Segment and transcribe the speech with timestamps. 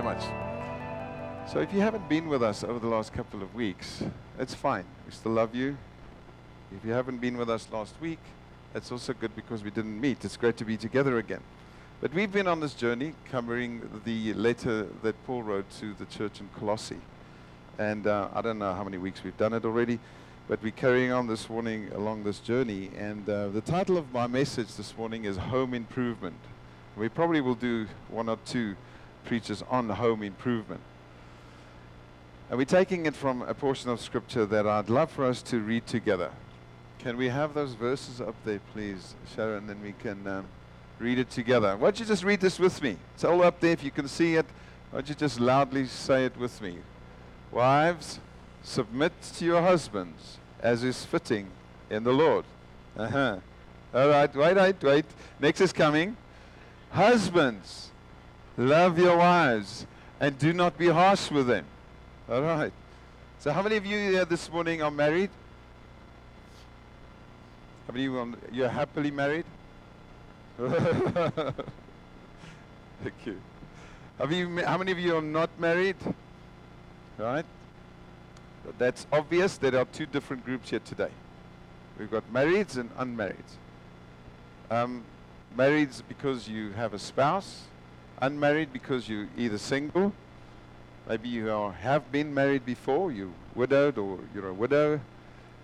[0.00, 1.50] very much.
[1.50, 4.02] So, if you haven't been with us over the last couple of weeks,
[4.38, 4.84] it's fine.
[5.04, 5.76] We still love you.
[6.76, 8.20] If you haven't been with us last week,
[8.72, 10.24] that's also good because we didn't meet.
[10.24, 11.40] It's great to be together again.
[12.00, 16.40] But we've been on this journey covering the letter that Paul wrote to the church
[16.40, 17.00] in Colossae.
[17.78, 19.98] And uh, I don't know how many weeks we've done it already,
[20.46, 22.90] but we're carrying on this morning along this journey.
[22.96, 26.36] And uh, the title of my message this morning is Home Improvement.
[26.96, 28.76] We probably will do one or two
[29.28, 30.80] preachers on home improvement.
[32.48, 35.60] And we're taking it from a portion of scripture that I'd love for us to
[35.60, 36.30] read together.
[36.98, 39.58] Can we have those verses up there, please, Sharon?
[39.58, 40.46] And then we can um,
[40.98, 41.76] read it together.
[41.76, 42.96] Why don't you just read this with me?
[43.14, 44.46] It's all up there if you can see it.
[44.90, 46.78] Why don't you just loudly say it with me?
[47.52, 48.20] Wives,
[48.62, 51.48] submit to your husbands as is fitting
[51.90, 52.46] in the Lord.
[52.96, 53.36] Uh-huh.
[53.94, 55.04] All right, wait, wait, wait.
[55.38, 56.16] Next is coming.
[56.90, 57.87] Husbands,
[58.58, 59.86] love your wives
[60.20, 61.64] and do not be harsh with them.
[62.28, 62.72] All right.
[63.38, 65.30] So, how many of you here this morning are married?
[67.86, 69.46] How many of you are you're happily married?
[70.58, 70.74] Thank
[73.24, 73.40] you.
[74.28, 74.64] You.
[74.64, 75.96] How many of you are not married?
[77.16, 77.46] Right.
[78.76, 79.56] That's obvious.
[79.56, 81.10] There are two different groups here today.
[81.98, 83.56] We've got marrieds and unmarrieds.
[84.70, 85.04] Um,
[85.56, 87.62] married because you have a spouse,
[88.20, 90.12] unmarried because you're either single,
[91.08, 95.00] maybe you are, have been married before, you're widowed or you're a widow,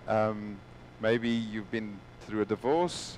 [0.07, 0.57] um,
[1.01, 3.17] maybe you've been through a divorce,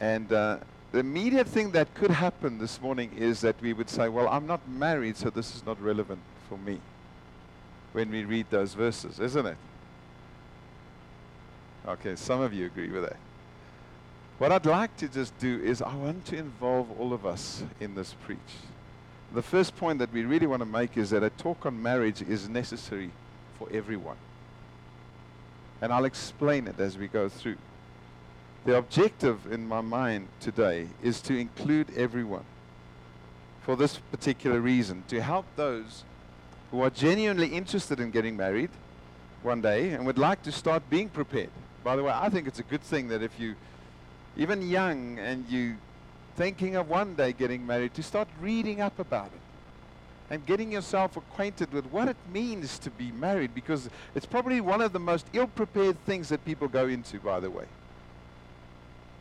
[0.00, 0.58] and uh,
[0.92, 4.46] the immediate thing that could happen this morning is that we would say, Well, I'm
[4.46, 6.80] not married, so this is not relevant for me
[7.92, 9.56] when we read those verses, isn't it?
[11.86, 13.16] Okay, some of you agree with that.
[14.42, 17.94] What I'd like to just do is I want to involve all of us in
[17.94, 18.38] this preach.
[19.32, 22.22] The first point that we really want to make is that a talk on marriage
[22.22, 23.12] is necessary
[23.56, 24.16] for everyone.
[25.80, 27.54] And I'll explain it as we go through.
[28.64, 32.44] The objective in my mind today is to include everyone
[33.60, 36.02] for this particular reason to help those
[36.72, 38.70] who are genuinely interested in getting married
[39.44, 41.50] one day and would like to start being prepared.
[41.84, 43.54] By the way, I think it's a good thing that if you,
[44.36, 45.76] even young, and you
[46.36, 49.40] thinking of one day getting married, to start reading up about it
[50.30, 54.80] and getting yourself acquainted with what it means to be married because it's probably one
[54.80, 57.66] of the most ill prepared things that people go into, by the way.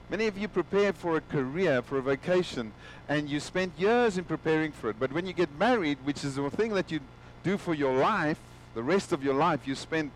[0.09, 2.71] Many of you prepare for a career, for a vocation,
[3.09, 4.97] and you spent years in preparing for it.
[4.99, 7.01] But when you get married, which is the thing that you
[7.43, 8.39] do for your life,
[8.73, 10.11] the rest of your life, you spend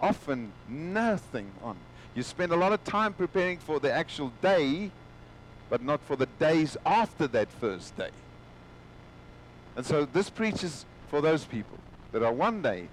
[0.00, 1.76] often nothing on.
[2.16, 4.90] You spend a lot of time preparing for the actual day,
[5.68, 8.08] but not for the days after that first day.
[9.76, 11.76] And so this preaches for those people
[12.12, 12.88] that are one day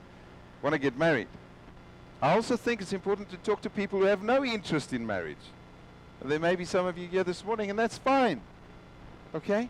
[0.62, 1.30] want to get married.
[2.22, 5.38] I also think it's important to talk to people who have no interest in marriage.
[6.22, 8.42] There may be some of you here this morning, and that's fine.
[9.34, 9.70] Okay?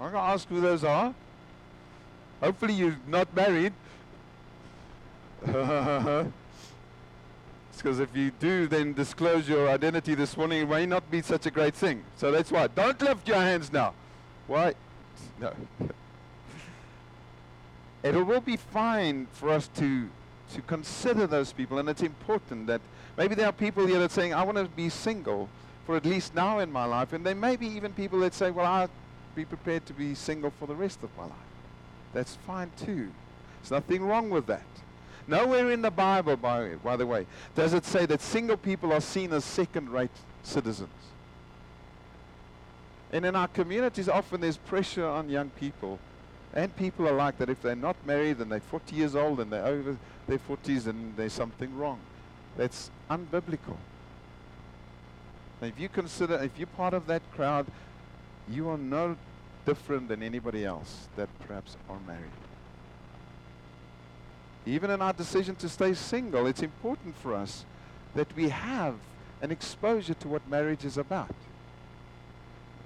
[0.00, 1.14] I'm going to ask who those are.
[2.40, 3.72] Hopefully, you're not married.
[7.76, 11.46] because if you do, then disclose your identity this morning, it may not be such
[11.46, 12.04] a great thing.
[12.16, 12.68] So that's why.
[12.68, 13.94] Don't lift your hands now.
[14.46, 14.74] Why?
[15.40, 15.52] No.
[18.02, 20.08] it will be fine for us to,
[20.54, 22.80] to consider those people, and it's important that
[23.16, 25.48] Maybe there are people here that are saying, I want to be single
[25.86, 27.12] for at least now in my life.
[27.12, 28.90] And there may be even people that say, well, I'll
[29.34, 31.32] be prepared to be single for the rest of my life.
[32.12, 33.10] That's fine too.
[33.60, 34.62] There's nothing wrong with that.
[35.26, 39.00] Nowhere in the Bible, by, by the way, does it say that single people are
[39.00, 40.10] seen as second-rate
[40.42, 40.90] citizens.
[43.12, 45.98] And in our communities, often there's pressure on young people
[46.54, 49.66] and people alike that if they're not married and they're 40 years old and they're
[49.66, 49.96] over
[50.28, 51.98] their 40s, then there's something wrong.
[52.56, 53.76] That's unbiblical.
[55.60, 57.66] Now, if you consider, if you're part of that crowd,
[58.48, 59.16] you are no
[59.66, 62.30] different than anybody else that perhaps are married.
[64.66, 67.64] Even in our decision to stay single, it's important for us
[68.14, 68.94] that we have
[69.42, 71.34] an exposure to what marriage is about.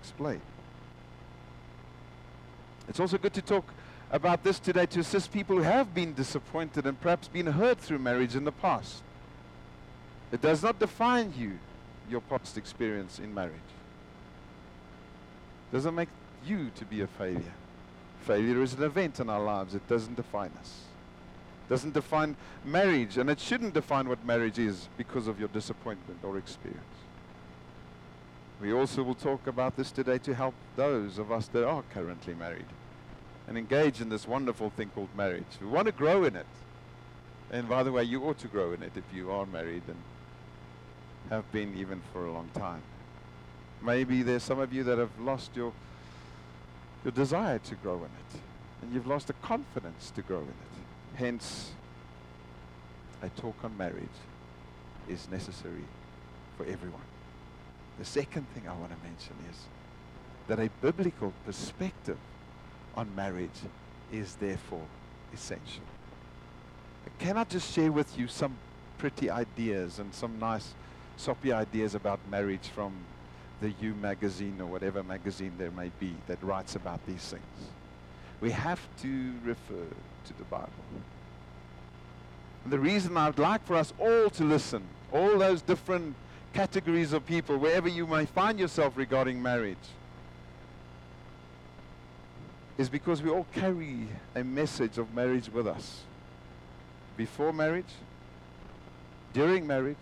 [0.00, 0.40] Explain.
[2.88, 3.64] It's also good to talk
[4.10, 7.98] about this today to assist people who have been disappointed and perhaps been hurt through
[7.98, 9.02] marriage in the past.
[10.32, 11.58] It does not define you,
[12.10, 13.54] your past experience in marriage.
[15.70, 16.08] It doesn't make
[16.44, 17.52] you to be a failure.
[18.22, 19.74] Failure is an event in our lives.
[19.74, 20.87] It doesn't define us.
[21.68, 26.38] Doesn't define marriage, and it shouldn't define what marriage is because of your disappointment or
[26.38, 26.82] experience.
[28.60, 32.34] We also will talk about this today to help those of us that are currently
[32.34, 32.66] married
[33.46, 35.46] and engage in this wonderful thing called marriage.
[35.60, 36.46] We want to grow in it.
[37.50, 39.96] And by the way, you ought to grow in it if you are married and
[41.30, 42.82] have been even for a long time.
[43.82, 45.72] Maybe there's some of you that have lost your,
[47.04, 48.40] your desire to grow in it.
[48.82, 50.67] And you've lost the confidence to grow in it.
[51.18, 51.72] Hence,
[53.22, 54.18] a talk on marriage
[55.08, 55.84] is necessary
[56.56, 57.02] for everyone.
[57.98, 59.56] The second thing I want to mention is
[60.46, 62.18] that a biblical perspective
[62.94, 63.58] on marriage
[64.12, 64.86] is therefore
[65.34, 65.82] essential.
[67.04, 68.56] Can I cannot just share with you some
[68.96, 70.72] pretty ideas and some nice
[71.16, 72.92] soppy ideas about marriage from
[73.60, 77.72] the You magazine or whatever magazine there may be that writes about these things.
[78.40, 79.86] We have to refer
[80.26, 80.68] to the Bible.
[82.64, 84.82] And the reason I'd like for us all to listen,
[85.12, 86.14] all those different
[86.52, 89.76] categories of people, wherever you may find yourself regarding marriage,
[92.76, 94.06] is because we all carry
[94.36, 96.02] a message of marriage with us.
[97.16, 97.92] Before marriage,
[99.32, 99.96] during marriage,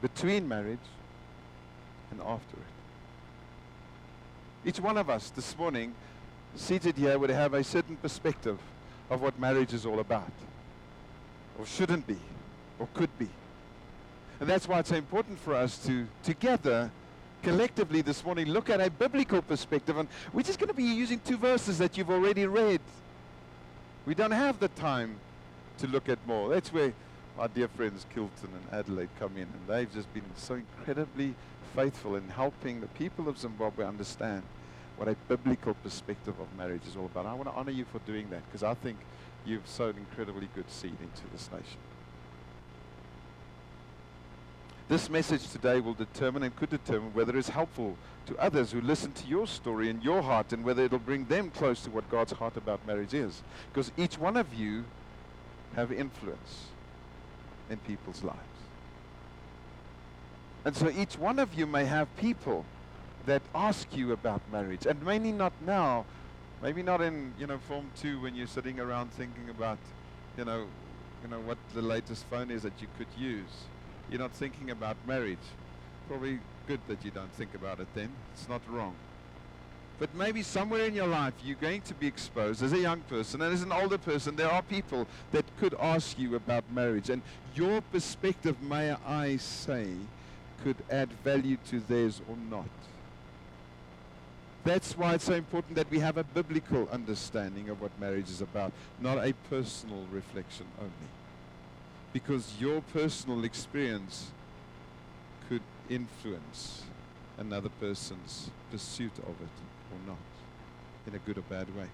[0.00, 0.78] between marriage,
[2.10, 2.62] and after it.
[4.68, 5.94] Each one of us this morning,
[6.56, 8.58] seated here, would have a certain perspective
[9.10, 10.30] of what marriage is all about,
[11.58, 12.18] or shouldn't be,
[12.78, 13.28] or could be.
[14.40, 16.90] And that's why it's so important for us to together,
[17.42, 19.96] collectively this morning, look at a biblical perspective.
[19.96, 22.80] And we're just going to be using two verses that you've already read.
[24.06, 25.16] We don't have the time
[25.78, 26.48] to look at more.
[26.50, 26.92] That's where
[27.38, 29.42] our dear friends Kilton and Adelaide come in.
[29.42, 31.34] And they've just been so incredibly
[31.74, 34.42] faithful in helping the people of Zimbabwe understand
[34.98, 37.24] what a biblical perspective of marriage is all about.
[37.24, 38.98] I want to honor you for doing that because I think
[39.46, 41.78] you've sowed incredibly good seed into this nation.
[44.88, 47.96] This message today will determine and could determine whether it's helpful
[48.26, 51.50] to others who listen to your story and your heart and whether it'll bring them
[51.50, 53.42] close to what God's heart about marriage is.
[53.72, 54.84] Because each one of you
[55.76, 56.64] have influence
[57.70, 58.38] in people's lives.
[60.64, 62.64] And so each one of you may have people
[63.28, 64.86] that ask you about marriage.
[64.86, 66.06] And maybe not now,
[66.62, 69.78] maybe not in, you know, form two when you're sitting around thinking about,
[70.36, 70.66] you know,
[71.22, 73.66] you know, what the latest phone is that you could use.
[74.10, 75.46] You're not thinking about marriage.
[76.08, 78.10] Probably good that you don't think about it then.
[78.32, 78.94] It's not wrong.
[79.98, 83.42] But maybe somewhere in your life you're going to be exposed as a young person
[83.42, 84.36] and as an older person.
[84.36, 87.10] There are people that could ask you about marriage.
[87.10, 87.20] And
[87.54, 89.88] your perspective, may I say,
[90.64, 92.68] could add value to theirs or not.
[94.68, 98.42] That's why it's so important that we have a biblical understanding of what marriage is
[98.42, 98.70] about,
[99.00, 100.92] not a personal reflection only.
[102.12, 104.30] Because your personal experience
[105.48, 106.82] could influence
[107.38, 109.56] another person's pursuit of it
[109.90, 110.18] or not,
[111.06, 111.86] in a good or bad way.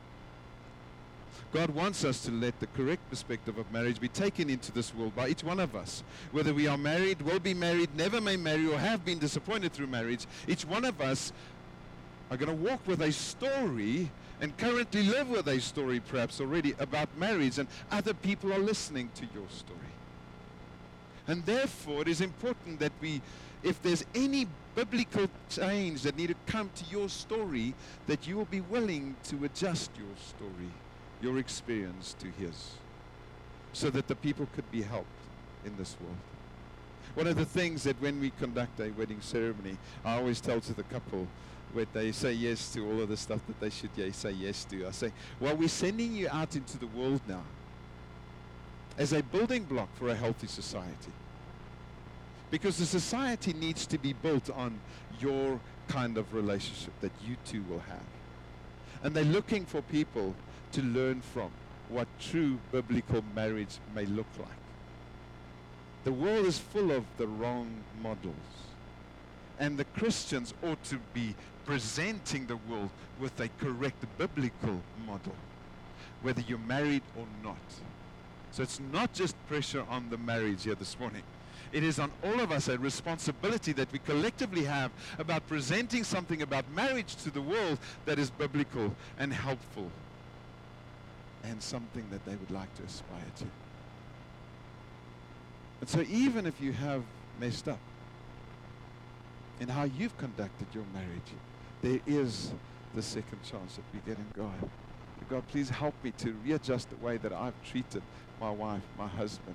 [1.53, 5.15] God wants us to let the correct perspective of marriage be taken into this world
[5.15, 6.03] by each one of us.
[6.33, 9.87] Whether we are married, will be married, never may marry, or have been disappointed through
[9.87, 11.33] marriage, each one of us
[12.31, 14.11] are going to walk with a story
[14.41, 19.11] and currently live with a story perhaps already about marriage, and other people are listening
[19.15, 19.79] to your story.
[21.27, 23.23] And therefore, it is important that we,
[23.63, 27.75] if there's any biblical change that need to come to your story,
[28.07, 30.71] that you will be willing to adjust your story
[31.25, 32.73] your experience to his
[33.73, 35.09] so that the people could be helped
[35.65, 36.17] in this world.
[37.15, 40.73] One of the things that when we conduct a wedding ceremony, I always tell to
[40.75, 41.27] the couple,
[41.75, 44.87] where they say yes to all of the stuff that they should say yes to.
[44.87, 47.43] I say, well, we're sending you out into the world now
[48.97, 51.13] as a building block for a healthy society.
[52.51, 54.79] Because the society needs to be built on
[55.21, 58.01] your kind of relationship that you two will have.
[59.03, 60.35] And they're looking for people
[60.73, 61.51] to learn from
[61.89, 64.49] what true biblical marriage may look like.
[66.05, 68.35] The world is full of the wrong models.
[69.59, 71.35] And the Christians ought to be
[71.65, 75.35] presenting the world with a correct biblical model,
[76.23, 77.57] whether you're married or not.
[78.51, 81.23] So it's not just pressure on the marriage here this morning.
[81.73, 86.43] It is on all of us a responsibility that we collectively have about presenting something
[86.43, 89.91] about marriage to the world that is biblical and helpful
[91.43, 93.47] and something that they would like to aspire to.
[95.81, 97.03] And so even if you have
[97.41, 97.79] messed up
[99.61, 101.33] in how you've conducted your marriage,
[101.83, 102.53] there is
[102.95, 104.71] the second chance that we get in God.
[105.31, 108.03] God, please help me to readjust the way that I've treated
[108.41, 109.55] my wife, my husband.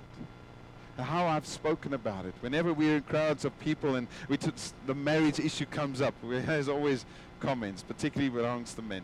[0.98, 2.34] how I've spoken about it.
[2.40, 4.50] Whenever we're in crowds of people and we t-
[4.86, 7.06] the marriage issue comes up, there's always
[7.38, 9.02] comments, particularly amongst the men.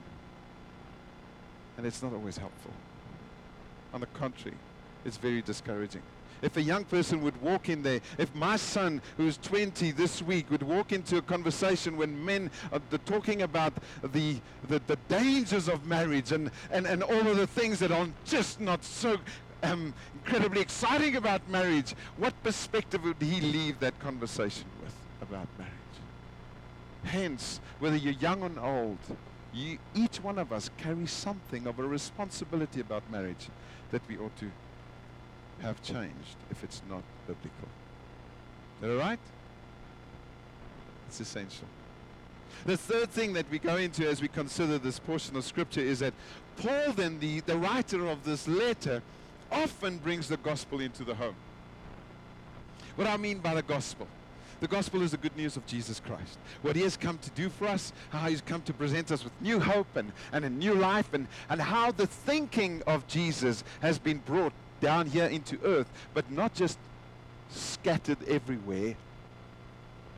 [1.78, 2.72] And it's not always helpful.
[3.94, 4.58] On the contrary,
[5.04, 6.02] it's very discouraging.
[6.42, 10.50] If a young person would walk in there, if my son, who's 20 this week,
[10.50, 13.72] would walk into a conversation when men are talking about
[14.12, 14.36] the,
[14.68, 18.60] the, the dangers of marriage and, and, and all of the things that are just
[18.60, 19.18] not so
[19.62, 25.72] um, incredibly exciting about marriage, what perspective would he leave that conversation with about marriage?
[27.04, 28.98] Hence, whether you're young or old,
[29.54, 33.48] you, each one of us carries something of a responsibility about marriage
[33.90, 34.50] that we ought to
[35.62, 37.68] have changed if it's not biblical.
[38.76, 39.18] Is that all right?
[41.08, 41.66] It's essential.
[42.64, 46.00] The third thing that we go into as we consider this portion of Scripture is
[46.00, 46.14] that
[46.56, 49.02] Paul, then, the, the writer of this letter,
[49.52, 51.36] often brings the gospel into the home.
[52.96, 54.08] What I mean by the gospel
[54.60, 56.38] the gospel is the good news of Jesus Christ.
[56.62, 59.32] What he has come to do for us, how he's come to present us with
[59.42, 63.98] new hope and, and a new life, and, and how the thinking of Jesus has
[63.98, 66.78] been brought down here into earth, but not just
[67.50, 68.94] scattered everywhere,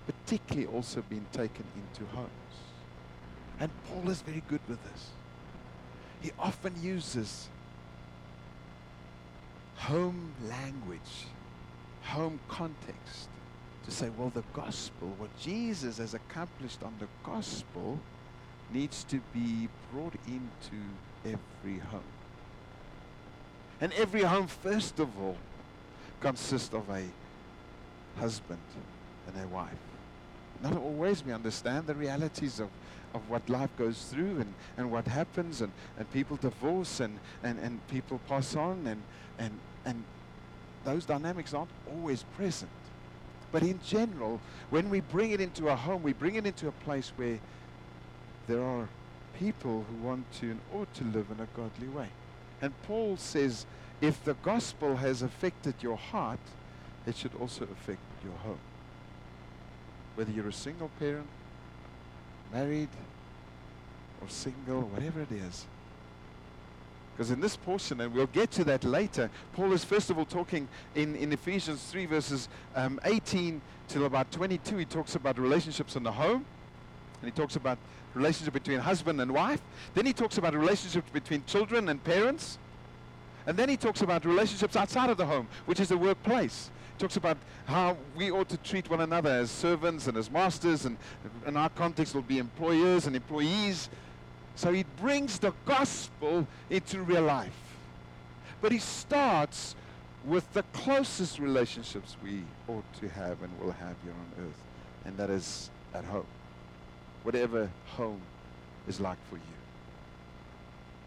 [0.06, 2.28] particularly also been taken into homes.
[3.60, 5.10] And Paul is very good with this.
[6.20, 7.48] He often uses
[9.76, 11.26] home language,
[12.02, 13.28] home context
[13.84, 17.98] to say, well, the gospel, what Jesus has accomplished on the gospel,
[18.72, 20.76] needs to be brought into
[21.24, 22.02] every home.
[23.80, 25.36] And every home, first of all,
[26.20, 27.04] consists of a
[28.18, 28.58] husband
[29.26, 29.72] and a wife.
[30.62, 32.68] Not always we understand the realities of,
[33.14, 37.58] of what life goes through and, and what happens and, and people divorce and, and,
[37.60, 39.00] and people pass on and,
[39.38, 40.02] and, and
[40.84, 42.70] those dynamics aren't always present.
[43.52, 46.72] But in general, when we bring it into a home, we bring it into a
[46.72, 47.38] place where
[48.48, 48.88] there are
[49.38, 52.08] people who want to and ought to live in a godly way.
[52.60, 53.66] And Paul says,
[54.00, 56.40] if the gospel has affected your heart,
[57.06, 58.58] it should also affect your home.
[60.14, 61.26] Whether you're a single parent,
[62.52, 62.88] married,
[64.20, 65.66] or single, whatever it is.
[67.16, 70.24] Because in this portion, and we'll get to that later, Paul is first of all
[70.24, 74.76] talking in, in Ephesians 3, verses um, 18 till about 22.
[74.76, 76.44] He talks about relationships in the home,
[77.20, 77.78] and he talks about
[78.14, 79.60] relationship between husband and wife.
[79.94, 82.58] Then he talks about relationships between children and parents.
[83.46, 86.70] And then he talks about relationships outside of the home, which is the workplace.
[86.96, 90.84] He talks about how we ought to treat one another as servants and as masters,
[90.84, 90.96] and
[91.46, 93.88] in our context will be employers and employees.
[94.54, 97.52] So he brings the gospel into real life.
[98.60, 99.76] But he starts
[100.24, 104.60] with the closest relationships we ought to have and will have here on earth,
[105.04, 106.26] and that is at home
[107.22, 108.20] whatever home
[108.86, 109.42] is like for you.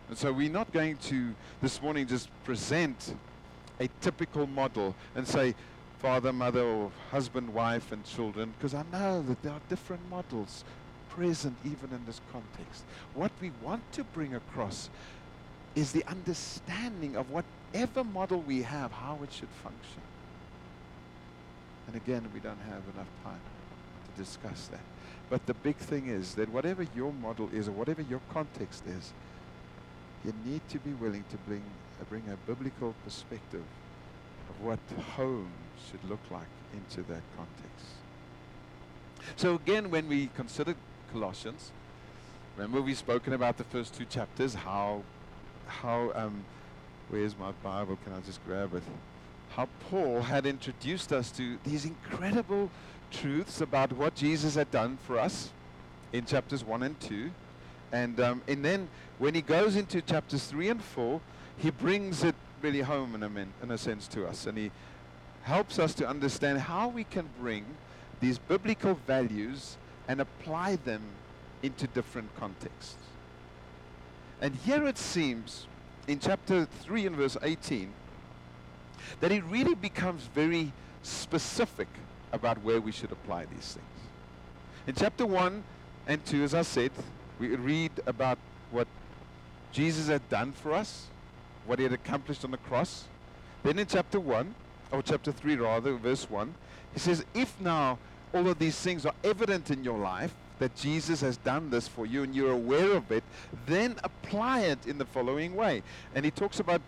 [0.10, 3.16] And so we're not going to this morning just present
[3.80, 5.56] a typical model and say
[6.00, 10.64] father, mother, or husband, wife, and children, because I know that there are different models
[11.10, 12.84] present even in this context.
[13.14, 14.90] What we want to bring across
[15.76, 20.02] is the understanding of whatever model we have, how it should function.
[21.88, 23.40] And again, we don't have enough time
[24.16, 24.91] to discuss that.
[25.32, 29.14] But the big thing is that whatever your model is or whatever your context is,
[30.26, 31.64] you need to be willing to bring,
[32.02, 33.64] uh, bring a biblical perspective
[34.50, 34.80] of what
[35.16, 35.50] home
[35.90, 37.88] should look like into that context.
[39.38, 40.76] So again, when we consider
[41.14, 41.72] Colossians,
[42.58, 45.02] remember we've spoken about the first two chapters, how,
[45.66, 46.44] how, um,
[47.10, 47.98] where's my Bible?
[48.04, 48.84] Can I just grab it?
[49.56, 52.70] How Paul had introduced us to these incredible
[53.12, 55.50] truths about what Jesus had done for us
[56.14, 57.32] in chapters 1 and 2.
[57.92, 58.88] And, um, and then
[59.20, 61.22] when he goes into chapters 3 and 4,
[61.58, 64.46] he brings it really home in a, min, in a sense to us.
[64.46, 64.72] And he
[65.44, 67.66] helps us to understand how we can bring
[68.20, 69.78] these biblical values
[70.08, 71.02] and apply them
[71.64, 72.96] into different contexts.
[74.42, 75.68] And here it seems
[76.08, 77.92] in chapter 3 and verse 18
[79.20, 80.72] that it really becomes very
[81.04, 81.88] specific
[82.32, 83.86] about where we should apply these things.
[84.88, 85.64] In chapter 1
[86.08, 86.92] and 2, as I said,
[87.40, 88.38] we read about
[88.72, 88.88] what
[89.72, 91.08] Jesus had done for us,
[91.66, 93.06] what he had accomplished on the cross.
[93.64, 94.56] Then in chapter 1,
[94.92, 96.54] or chapter 3 rather, verse 1,
[96.94, 97.98] he says, If now
[98.34, 102.06] all of these things are evident in your life, that Jesus has done this for
[102.06, 103.24] you and you're aware of it,
[103.66, 105.82] then apply it in the following way.
[106.14, 106.82] And he talks about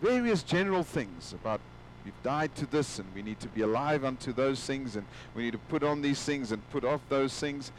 [0.00, 1.60] various general things about
[2.04, 5.44] we've died to this and we need to be alive unto those things and we
[5.44, 7.72] need to put on these things and put off those things.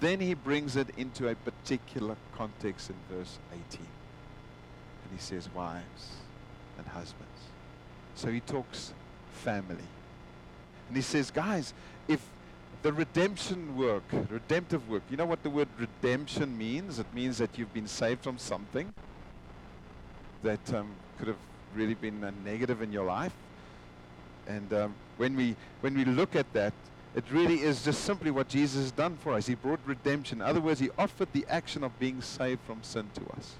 [0.00, 3.80] Then he brings it into a particular context in verse 18.
[3.80, 6.12] And he says, wives
[6.78, 7.26] and husbands.
[8.14, 8.92] So he talks
[9.32, 9.76] family.
[10.88, 11.74] And he says, guys,
[12.08, 12.20] if
[12.82, 16.98] the redemption work, redemptive work, you know what the word redemption means?
[16.98, 18.92] It means that you've been saved from something
[20.42, 21.36] that um, could have
[21.74, 23.32] really been a negative in your life.
[24.46, 26.72] And um, when, we, when we look at that,
[27.14, 29.46] it really is just simply what Jesus has done for us.
[29.46, 30.40] He brought redemption.
[30.40, 33.54] In other words, he offered the action of being saved from sin to us.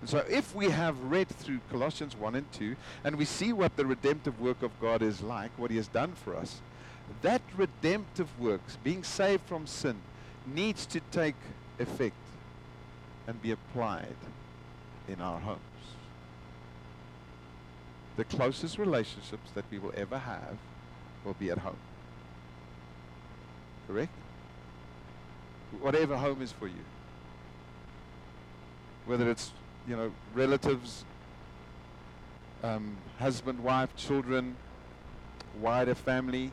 [0.00, 3.76] And so if we have read through Colossians 1 and 2, and we see what
[3.76, 6.60] the redemptive work of God is like, what he has done for us,
[7.22, 9.96] that redemptive work, being saved from sin,
[10.46, 11.34] needs to take
[11.78, 12.14] effect
[13.26, 14.16] and be applied
[15.08, 15.58] in our homes.
[18.18, 20.56] The closest relationships that we will ever have
[21.24, 21.76] will be at home.
[23.86, 24.10] Correct?
[25.80, 26.84] Whatever home is for you.
[29.06, 29.52] Whether it's,
[29.86, 31.04] you know, relatives,
[32.64, 34.56] um, husband, wife, children,
[35.60, 36.50] wider family,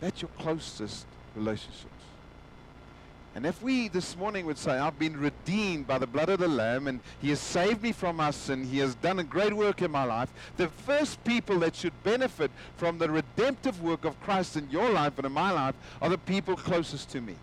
[0.00, 1.04] that's your closest
[1.36, 1.97] relationships.
[3.38, 6.48] And if we this morning would say, I've been redeemed by the blood of the
[6.48, 9.80] Lamb and He has saved me from our sin, He has done a great work
[9.80, 14.56] in my life, the first people that should benefit from the redemptive work of Christ
[14.56, 17.36] in your life and in my life are the people closest to me.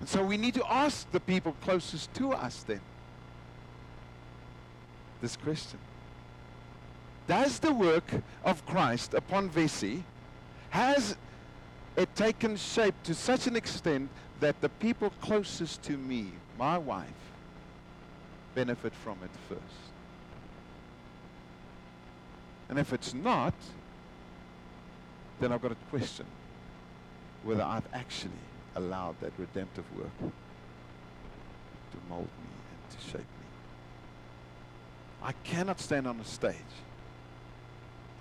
[0.00, 2.80] And so we need to ask the people closest to us then
[5.20, 5.78] this question.
[7.28, 8.10] Does the work
[8.44, 10.02] of Christ upon Vesey
[10.72, 11.16] has
[11.96, 14.08] it taken shape to such an extent
[14.40, 17.08] that the people closest to me, my wife,
[18.54, 19.90] benefit from it first?
[22.70, 23.52] And if it's not,
[25.40, 26.24] then I've got a question
[27.44, 28.32] whether I've actually
[28.74, 33.46] allowed that redemptive work to mold me and to shape me.
[35.22, 36.56] I cannot stand on a stage.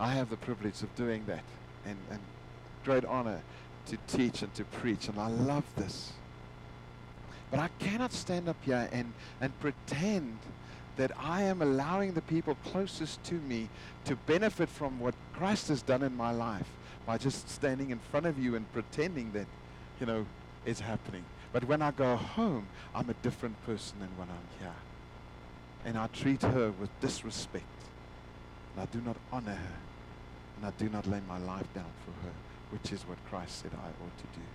[0.02, 1.46] I have the privilege of doing that
[1.86, 2.20] and, and
[2.84, 3.42] great honor
[3.88, 6.14] to teach and to preach, and I love this.
[7.50, 10.38] But I cannot stand up here and, and pretend
[10.98, 13.70] that I am allowing the people closest to me
[14.06, 16.68] to benefit from what Christ has done in my life
[17.06, 19.48] by just standing in front of you and pretending that,
[20.00, 20.26] you know,
[20.66, 21.26] it's happening.
[21.52, 24.76] But when I go home, I'm a different person than when I'm here.
[25.84, 27.66] And I treat her with disrespect.
[28.74, 29.78] And I do not honor her.
[30.58, 32.34] And I do not lay my life down for her
[32.72, 34.46] which is what Christ said I ought to do.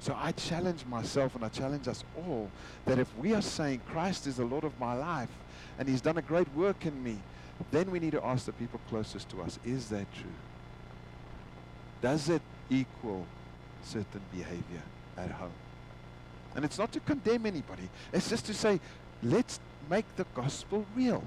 [0.00, 2.50] So I challenge myself and I challenge us all
[2.86, 5.28] that if we are saying Christ is the Lord of my life
[5.78, 7.18] and he's done a great work in me,
[7.70, 10.30] then we need to ask the people closest to us, is that true?
[12.00, 13.26] Does it equal
[13.84, 14.82] certain behavior
[15.18, 15.52] at home?
[16.56, 17.88] And it's not to condemn anybody.
[18.12, 18.80] It's just to say,
[19.22, 21.22] let's make the gospel real.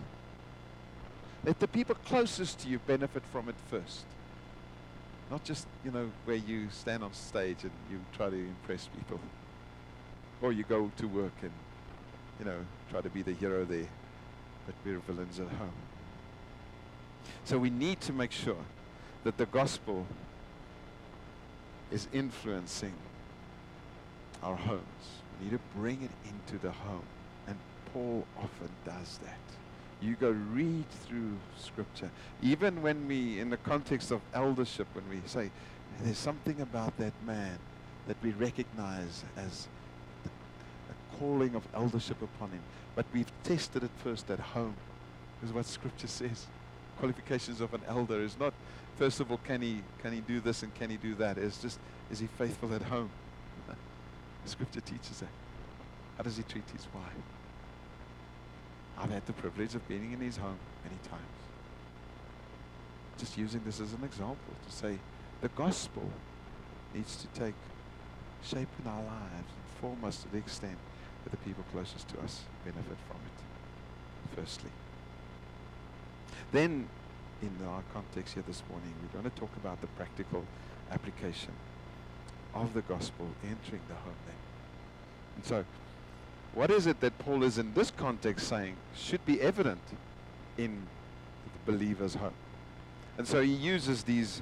[1.46, 4.06] Let the people closest to you benefit from it first.
[5.32, 9.20] Not just, you know, where you stand on stage and you try to impress people.
[10.42, 11.52] Or you go to work and,
[12.40, 12.58] you know,
[12.92, 13.88] try to be the hero there.
[14.66, 15.74] But we're villains at home.
[17.46, 18.64] So we need to make sure
[19.24, 20.06] that the gospel
[21.92, 22.94] is influencing
[24.42, 24.82] our homes.
[25.40, 27.04] We need to bring it into the home.
[27.48, 27.58] And
[27.92, 29.63] Paul often does that
[30.04, 32.10] you go read through scripture.
[32.42, 35.50] Even when we, in the context of eldership, when we say
[36.02, 37.58] there's something about that man
[38.08, 39.68] that we recognize as
[40.26, 42.62] a calling of eldership upon him.
[42.96, 44.76] But we've tested it first at home,
[45.44, 46.48] is what scripture says.
[47.00, 48.54] Qualifications of an elder is not,
[48.98, 51.38] first of all, can he, can he do this and can he do that?
[51.38, 51.80] It's just,
[52.12, 53.10] is he faithful at home?
[54.46, 55.30] Scripture teaches that.
[56.18, 57.43] How does he treat his wife?
[58.98, 61.22] I've had the privilege of being in his home many times.
[63.18, 64.98] Just using this as an example to say
[65.42, 66.10] the gospel
[66.94, 67.56] needs to take
[68.44, 70.78] shape in our lives and form us to the extent
[71.24, 74.70] that the people closest to us benefit from it, firstly.
[76.52, 76.88] Then,
[77.42, 80.44] in our context here this morning, we're going to talk about the practical
[80.92, 81.52] application
[82.54, 84.36] of the gospel entering the home then.
[85.36, 85.66] And so,
[86.54, 89.82] what is it that Paul is in this context saying should be evident
[90.58, 90.86] in
[91.66, 92.34] the believer's home?
[93.18, 94.42] And so he uses these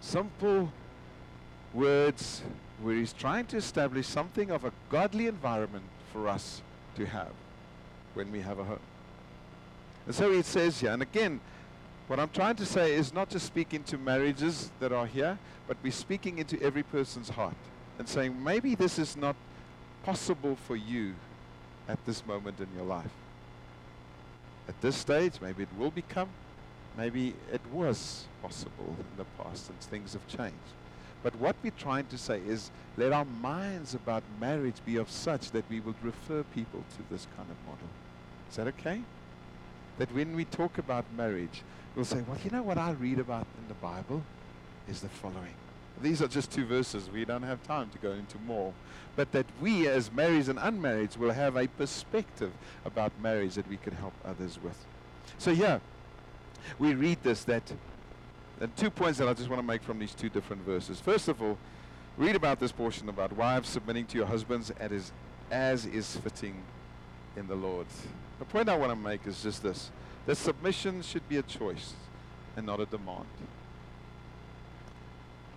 [0.00, 0.72] simple
[1.74, 2.42] words
[2.82, 6.62] where he's trying to establish something of a godly environment for us
[6.96, 7.32] to have
[8.14, 8.78] when we have a home.
[10.06, 11.40] And so he says here, and again,
[12.06, 15.76] what I'm trying to say is not to speak into marriages that are here, but
[15.82, 17.56] we're speaking into every person's heart
[17.98, 19.36] and saying, maybe this is not
[20.08, 21.14] possible for you
[21.86, 23.12] at this moment in your life.
[24.66, 26.30] At this stage, maybe it will become,
[26.96, 30.72] maybe it was possible in the past and things have changed.
[31.22, 35.50] But what we're trying to say is let our minds about marriage be of such
[35.50, 37.88] that we will refer people to this kind of model.
[38.48, 39.02] Is that okay?
[39.98, 41.60] That when we talk about marriage,
[41.94, 44.22] we'll say, well, you know what I read about in the Bible
[44.88, 45.67] is the following.
[46.00, 47.10] These are just two verses.
[47.10, 48.72] We don't have time to go into more.
[49.16, 52.52] But that we, as marrieds and unmarrieds, will have a perspective
[52.84, 54.86] about marriage that we can help others with.
[55.38, 55.80] So, yeah,
[56.78, 57.62] we read this that,
[58.60, 61.00] and two points that I just want to make from these two different verses.
[61.00, 61.58] First of all,
[62.16, 65.12] read about this portion about wives submitting to your husbands as,
[65.50, 66.62] as is fitting
[67.36, 67.86] in the Lord.
[68.38, 69.90] The point I want to make is just this
[70.26, 71.94] that submission should be a choice
[72.56, 73.24] and not a demand.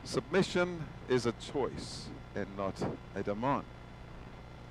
[0.04, 2.74] Submission is a choice and not
[3.16, 3.64] a demand.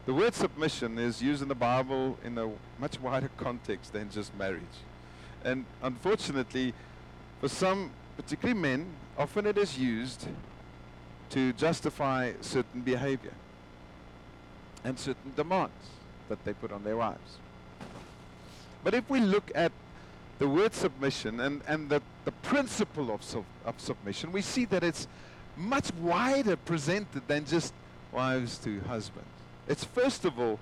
[0.07, 4.35] The word submission is used in the Bible in a much wider context than just
[4.37, 4.63] marriage.
[5.45, 6.75] And unfortunately,
[7.41, 10.27] for some, particularly men, often it is used
[11.31, 13.35] to justify certain behavior
[14.83, 15.91] and certain demands
[16.29, 17.39] that they put on their wives.
[18.83, 19.73] But if we look at
[20.41, 24.83] the word submission and, and the, the principle of, sub, of submission, we see that
[24.83, 25.07] it's
[25.55, 27.75] much wider presented than just
[28.11, 29.29] wives to husbands.
[29.69, 30.59] It's first of all,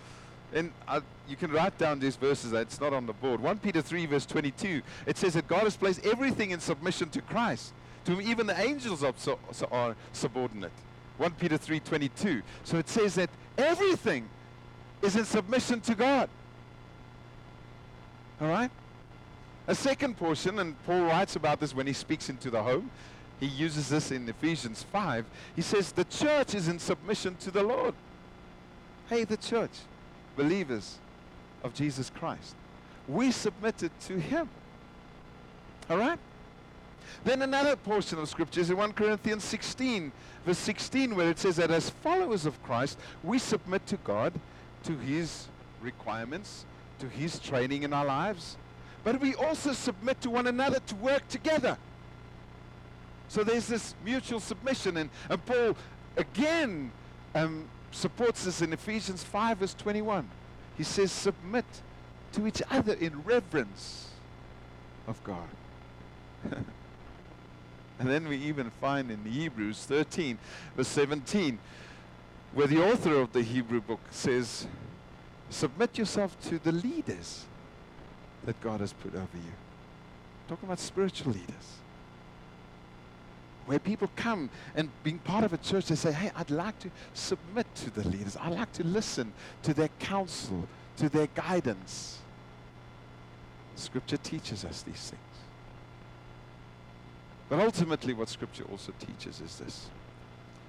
[0.53, 3.41] and uh, you can write down these verses, it's not on the board.
[3.41, 7.23] 1 Peter 3, verse 22, it says that God has placed everything in submission to
[7.23, 7.73] Christ,
[8.05, 10.73] to whom even the angels are, so, so are subordinate.
[11.19, 12.43] 1 Peter 3, 22.
[12.65, 14.29] So it says that everything
[15.03, 16.29] is in submission to God.
[18.41, 18.71] All right?
[19.69, 22.91] A second portion, and Paul writes about this when he speaks into the home.
[23.39, 25.27] He uses this in Ephesians 5.
[25.55, 27.95] He says, The church is in submission to the Lord.
[29.11, 29.71] Hey, the church,
[30.37, 30.97] believers
[31.63, 32.55] of Jesus Christ,
[33.07, 34.49] we submitted to Him.
[35.91, 36.19] All right?
[37.25, 40.13] Then another portion of scripture is in 1 Corinthians 16,
[40.47, 44.33] verse 16, where it says that as followers of Christ, we submit to God,
[44.85, 45.47] to His
[45.83, 46.65] requirements,
[47.01, 48.57] to His training in our lives,
[49.09, 51.79] but we also submit to one another to work together.
[53.29, 55.77] So there's this mutual submission, and, and Paul
[56.19, 56.93] again
[57.35, 60.29] um, supports this in Ephesians 5, verse 21.
[60.77, 61.65] He says, Submit
[62.33, 64.11] to each other in reverence
[65.07, 65.49] of God.
[66.53, 66.67] and
[67.99, 70.37] then we even find in Hebrews 13,
[70.77, 71.59] verse 17,
[72.53, 74.67] where the author of the Hebrew book says,
[75.49, 77.47] Submit yourself to the leaders
[78.49, 79.53] that God has put over you.
[80.49, 81.77] Talking about spiritual leaders.
[83.67, 86.91] Where people come and being part of a church, they say, hey, I'd like to
[87.13, 88.39] submit to the leaders.
[88.41, 89.35] I'd like to listen
[89.65, 92.21] to their counsel, to their guidance.
[93.75, 95.37] Scripture teaches us these things.
[97.51, 99.91] But ultimately, what Scripture also teaches is this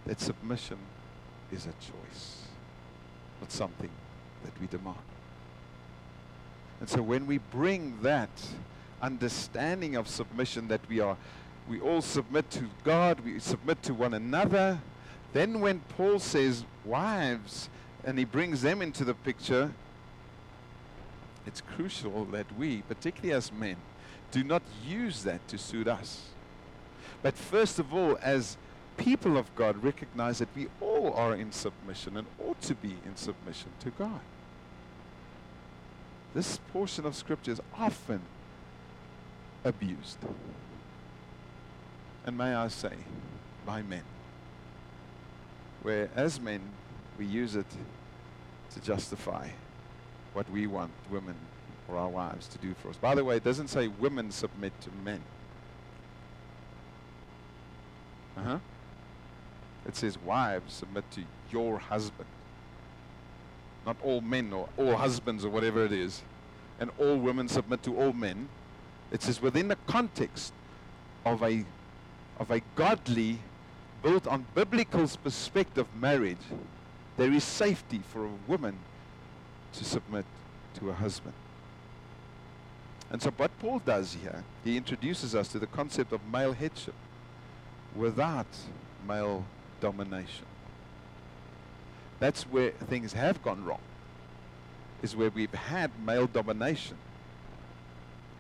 [0.06, 0.80] that submission
[1.50, 2.44] is a choice,
[3.40, 3.90] not something
[4.44, 4.98] that we demand.
[6.80, 8.30] And so when we bring that
[9.02, 11.18] understanding of submission that we are,
[11.68, 14.80] we all submit to God, we submit to one another,
[15.34, 17.70] then when Paul says wives,
[18.04, 19.72] and he brings them into the picture,
[21.46, 23.76] it's crucial that we, particularly as men,
[24.32, 26.30] do not use that to suit us.
[27.22, 28.58] But first of all, as
[28.98, 33.16] people of God, recognize that we all are in submission and ought to be in
[33.16, 34.20] submission to God.
[36.34, 38.22] This portion of Scripture is often
[39.64, 40.18] abused.
[42.26, 42.94] And may I say,
[43.66, 44.04] by men.
[45.82, 46.62] Where as men,
[47.18, 47.66] we use it
[48.74, 49.50] to justify
[50.34, 51.36] what we want women
[51.88, 52.98] or our wives to do for us.
[52.98, 55.22] By the way, it doesn't say women submit to men.
[58.38, 58.60] Uh-huh.
[59.88, 62.30] It says wives submit to your husband
[63.86, 66.22] not all men or all husbands or whatever it is,
[66.80, 68.50] and all women submit to all men.
[69.12, 70.54] It says within the context
[71.26, 71.66] of a
[72.40, 73.40] of a godly,
[74.02, 76.38] built on biblical perspective marriage,
[77.18, 78.78] there is safety for a woman
[79.74, 80.26] to submit
[80.76, 81.34] to a husband.
[83.12, 86.94] And so what Paul does here, he introduces us to the concept of male headship
[87.96, 88.48] without
[89.08, 89.44] male
[89.82, 90.46] domination.
[92.20, 93.80] That's where things have gone wrong.
[95.02, 96.98] is where we've had male domination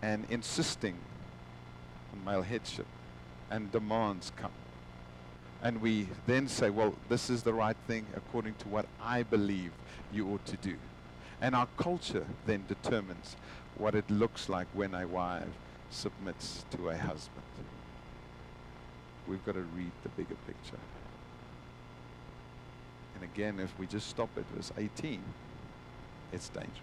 [0.01, 0.95] and insisting
[2.13, 2.85] on male headship
[3.49, 4.51] and demands come.
[5.61, 9.71] And we then say, well, this is the right thing according to what I believe
[10.11, 10.75] you ought to do.
[11.41, 13.35] And our culture then determines
[13.77, 15.43] what it looks like when a wife
[15.89, 17.43] submits to a husband.
[19.27, 20.79] We've got to read the bigger picture.
[23.19, 25.21] And again, if we just stop at verse 18,
[26.31, 26.75] it's dangerous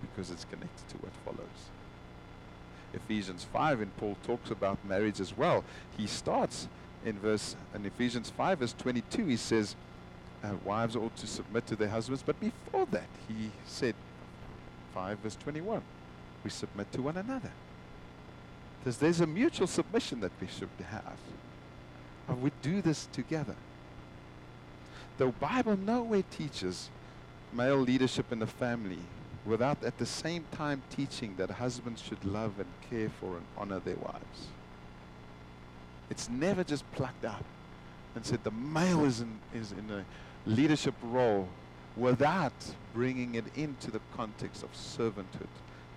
[0.00, 1.70] because it's connected to what follows.
[2.94, 5.64] Ephesians 5, and Paul talks about marriage as well.
[5.96, 6.68] He starts
[7.04, 9.26] in verse in Ephesians 5, verse 22.
[9.26, 9.76] He says,
[10.42, 13.94] uh, "Wives ought to submit to their husbands." But before that, he said,
[14.94, 15.82] 5, verse 21,
[16.42, 17.50] we submit to one another.
[18.84, 21.18] There's, there's a mutual submission that we should have.
[22.28, 23.54] And we do this together.
[25.18, 26.90] The Bible nowhere teaches
[27.52, 29.00] male leadership in the family
[29.44, 33.80] without at the same time teaching that husbands should love and care for and honor
[33.80, 34.46] their wives.
[36.08, 37.44] It's never just plucked up
[38.14, 40.04] and said the male is in, is in a
[40.48, 41.48] leadership role
[41.96, 42.52] without
[42.94, 45.48] bringing it into the context of servanthood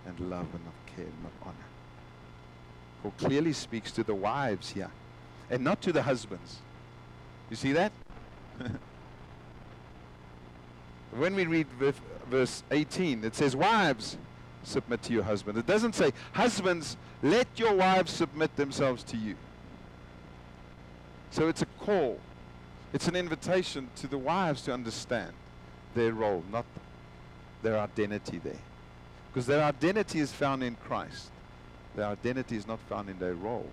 [0.08, 1.68] and love and of care and of honor.
[3.04, 4.90] Paul clearly speaks to the wives here
[5.52, 6.58] and not to the husbands.
[7.52, 7.92] You see that?
[11.12, 11.68] when we read
[12.30, 14.18] verse 18, it says, Wives,
[14.64, 15.58] submit to your husband.
[15.58, 19.36] It doesn't say, Husbands, let your wives submit themselves to you.
[21.32, 22.20] So it's a call,
[22.94, 25.34] it's an invitation to the wives to understand
[25.96, 26.66] their role, not
[27.62, 28.60] their identity there.
[29.32, 31.32] Because their identity is found in Christ,
[31.96, 33.70] their identity is not found in their role.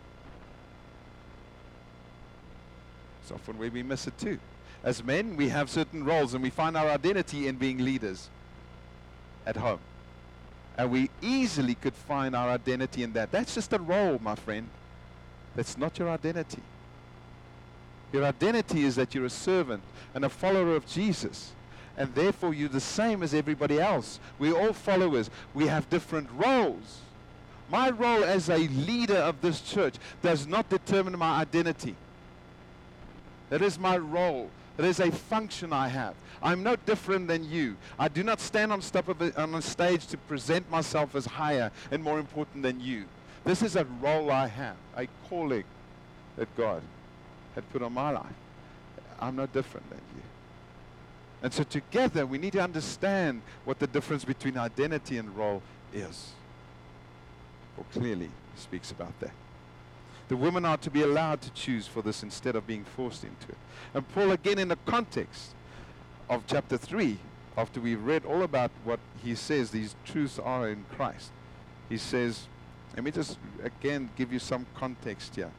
[3.23, 4.39] It's often where we miss it too.
[4.85, 8.29] As men, we have certain roles and we find our identity in being leaders
[9.45, 9.81] at home.
[10.77, 13.33] And we easily could find our identity in that.
[13.33, 14.69] That's just a role, my friend.
[15.57, 16.63] That's not your identity.
[18.13, 19.83] Your identity is that you're a servant
[20.15, 21.53] and a follower of Jesus.
[21.97, 24.21] And therefore, you're the same as everybody else.
[24.39, 25.31] We're all followers.
[25.53, 27.01] We have different roles.
[27.69, 31.97] My role as a leader of this church does not determine my identity.
[33.51, 34.51] That is my role.
[34.79, 36.15] It is a function I have.
[36.41, 37.77] I'm no different than you.
[37.99, 38.81] I do not stand on,
[39.21, 43.05] a, on a stage to present myself as higher and more important than you.
[43.45, 45.65] This is a role I have, a calling
[46.37, 46.83] that God
[47.57, 48.27] had put on my life.
[49.21, 50.23] I'm no different than you.
[51.43, 55.63] And so together we need to understand what the difference between identity and role
[55.93, 56.31] is.
[57.77, 59.33] Well, clearly speaks about that.
[60.29, 63.49] The women are to be allowed to choose for this instead of being forced into
[63.49, 63.59] it.
[63.95, 65.55] And Paul, again, in the context
[66.29, 67.19] of chapter 3,
[67.57, 71.31] after we've read all about what he says these truths are in Christ,
[71.89, 72.47] he says,
[72.95, 75.51] let me just again give you some context here.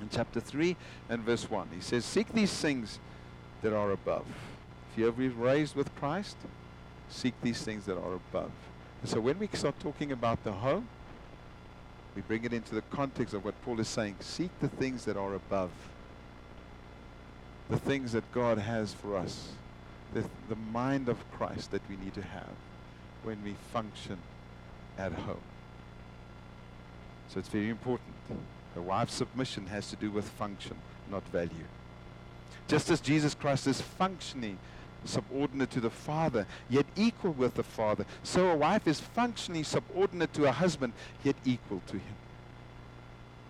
[0.00, 0.76] In chapter 3
[1.08, 2.98] and verse 1, he says, Seek these things
[3.62, 4.26] that are above.
[4.92, 6.36] If you have been raised with Christ,
[7.08, 8.52] seek these things that are above.
[9.00, 10.86] And so when we start talking about the home,
[12.16, 14.16] we bring it into the context of what Paul is saying.
[14.20, 15.70] Seek the things that are above,
[17.68, 19.50] the things that God has for us,
[20.14, 22.54] the, the mind of Christ that we need to have
[23.22, 24.16] when we function
[24.96, 25.42] at home.
[27.28, 28.14] So it's very important.
[28.76, 30.76] A wife's submission has to do with function,
[31.10, 31.66] not value.
[32.66, 34.58] Just as Jesus Christ is functioning
[35.06, 38.06] subordinate to the father, yet equal with the father.
[38.22, 40.92] So a wife is functionally subordinate to a husband,
[41.24, 42.14] yet equal to him.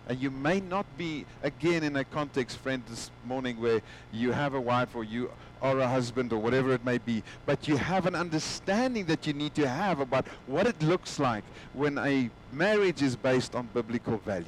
[0.09, 3.81] And you may not be, again, in a context, friend, this morning where
[4.13, 5.29] you have a wife or you
[5.61, 9.33] are a husband or whatever it may be, but you have an understanding that you
[9.33, 11.43] need to have about what it looks like
[11.73, 14.45] when a marriage is based on biblical value.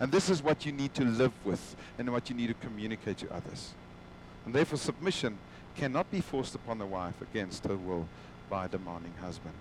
[0.00, 3.18] And this is what you need to live with and what you need to communicate
[3.18, 3.72] to others.
[4.46, 5.38] And therefore, submission
[5.78, 8.06] cannot be forced upon the wife against her will
[8.50, 9.54] by a demanding husband.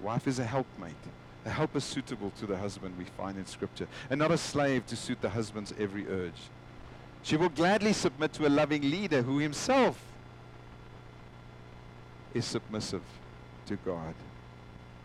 [0.00, 0.94] Wife is a helpmate.
[1.44, 4.96] A helper suitable to the husband we find in Scripture, and not a slave to
[4.96, 6.40] suit the husband's every urge.
[7.22, 10.00] She will gladly submit to a loving leader who himself
[12.34, 13.02] is submissive
[13.66, 14.14] to God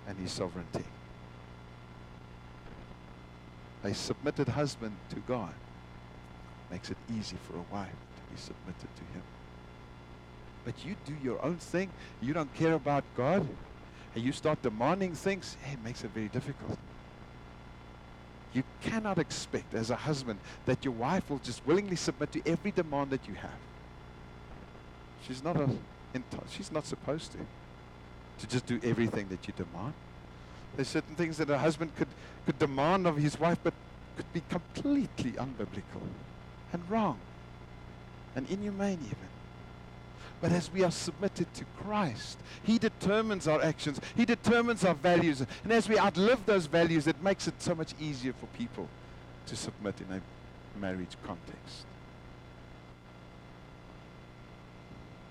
[0.07, 0.85] and his sovereignty.
[3.83, 5.53] A submitted husband to God
[6.71, 9.23] makes it easy for a wife to be submitted to him
[10.65, 11.89] but you do your own thing,
[12.21, 13.47] you don't care about God,
[14.15, 16.77] and you start demanding things, it makes it very difficult.
[18.53, 22.71] You cannot expect as a husband that your wife will just willingly submit to every
[22.71, 23.59] demand that you have.
[25.25, 25.69] She's not a
[26.49, 27.37] she's not supposed to.
[28.39, 29.93] To just do everything that you demand.
[30.75, 32.07] There's certain things that a husband could,
[32.45, 33.73] could demand of his wife, but
[34.15, 36.01] could be completely unbiblical
[36.73, 37.19] and wrong
[38.35, 39.40] and inhumane even.
[40.41, 45.45] But as we are submitted to Christ, He determines our actions, He determines our values.
[45.63, 48.89] And as we outlive those values, it makes it so much easier for people
[49.45, 51.85] to submit in a marriage context.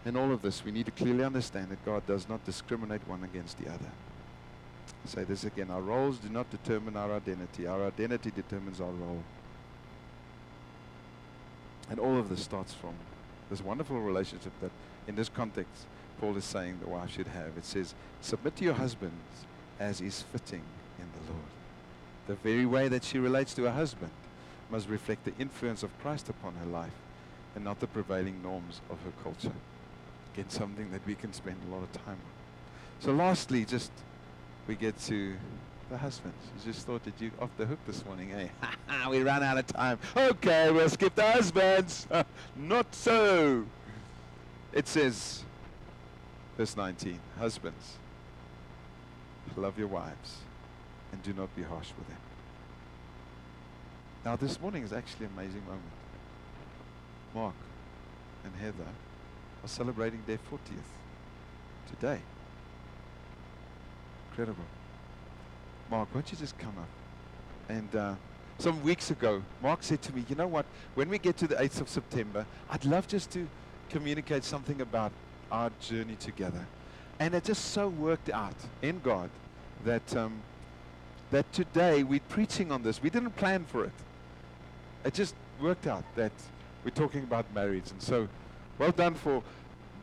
[0.07, 3.23] In all of this, we need to clearly understand that God does not discriminate one
[3.25, 3.91] against the other.
[5.05, 8.91] I'll say this again our roles do not determine our identity, our identity determines our
[8.91, 9.23] role.
[11.91, 12.95] And all of this starts from
[13.51, 14.71] this wonderful relationship that,
[15.11, 15.87] in this context,
[16.21, 17.59] Paul is saying the wife should have.
[17.59, 19.45] It says, Submit to your husbands
[19.81, 20.63] as is fitting
[21.01, 21.51] in the Lord.
[22.29, 24.13] The very way that she relates to her husband
[24.71, 26.93] must reflect the influence of Christ upon her life
[27.57, 29.57] and not the prevailing norms of her culture.
[30.33, 33.01] Again, something that we can spend a lot of time on.
[33.01, 33.91] So, lastly, just
[34.69, 35.35] we get to
[35.91, 36.39] the husbands.
[36.57, 38.47] You just thought that you off the hook this morning, eh?
[39.11, 39.99] we ran out of time.
[40.17, 42.07] Okay, we'll skip the husbands.
[42.57, 43.67] Not so.
[44.73, 45.45] It says,
[46.57, 47.99] verse 19, husbands,
[49.57, 50.39] love your wives
[51.13, 52.17] and do not be harsh with them.
[54.25, 55.83] Now, this morning is actually an amazing moment.
[57.35, 57.55] Mark
[58.45, 58.89] and Heather
[59.65, 60.91] are celebrating their 40th
[61.89, 62.21] today.
[64.31, 64.65] Incredible.
[65.91, 66.89] Mark, why don't you just come up?
[67.69, 68.15] And uh,
[68.59, 71.57] some weeks ago, Mark said to me, you know what, when we get to the
[71.57, 73.49] 8th of September, I'd love just to
[73.91, 75.13] communicate something about
[75.51, 76.67] our journey together.
[77.19, 79.29] And it just so worked out in God
[79.85, 80.41] that, um,
[81.31, 83.03] that today we're preaching on this.
[83.03, 83.93] We didn't plan for it.
[85.05, 86.33] It just worked out that
[86.85, 87.91] we're talking about marriage.
[87.91, 88.29] And so,
[88.79, 89.43] well done for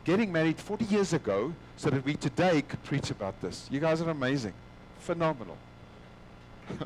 [0.03, 3.67] getting married 40 years ago so that we today could preach about this.
[3.71, 4.53] You guys are amazing.
[4.99, 5.57] Phenomenal.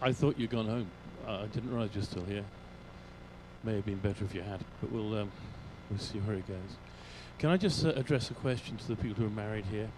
[0.00, 0.88] I thought you'd gone home.
[1.28, 2.44] I didn't realize you're still here.
[3.64, 5.30] May have been better if you had, but we'll um,
[5.90, 6.76] we'll see where it goes.
[7.38, 9.88] Can I just uh, address a question to the people who are married here?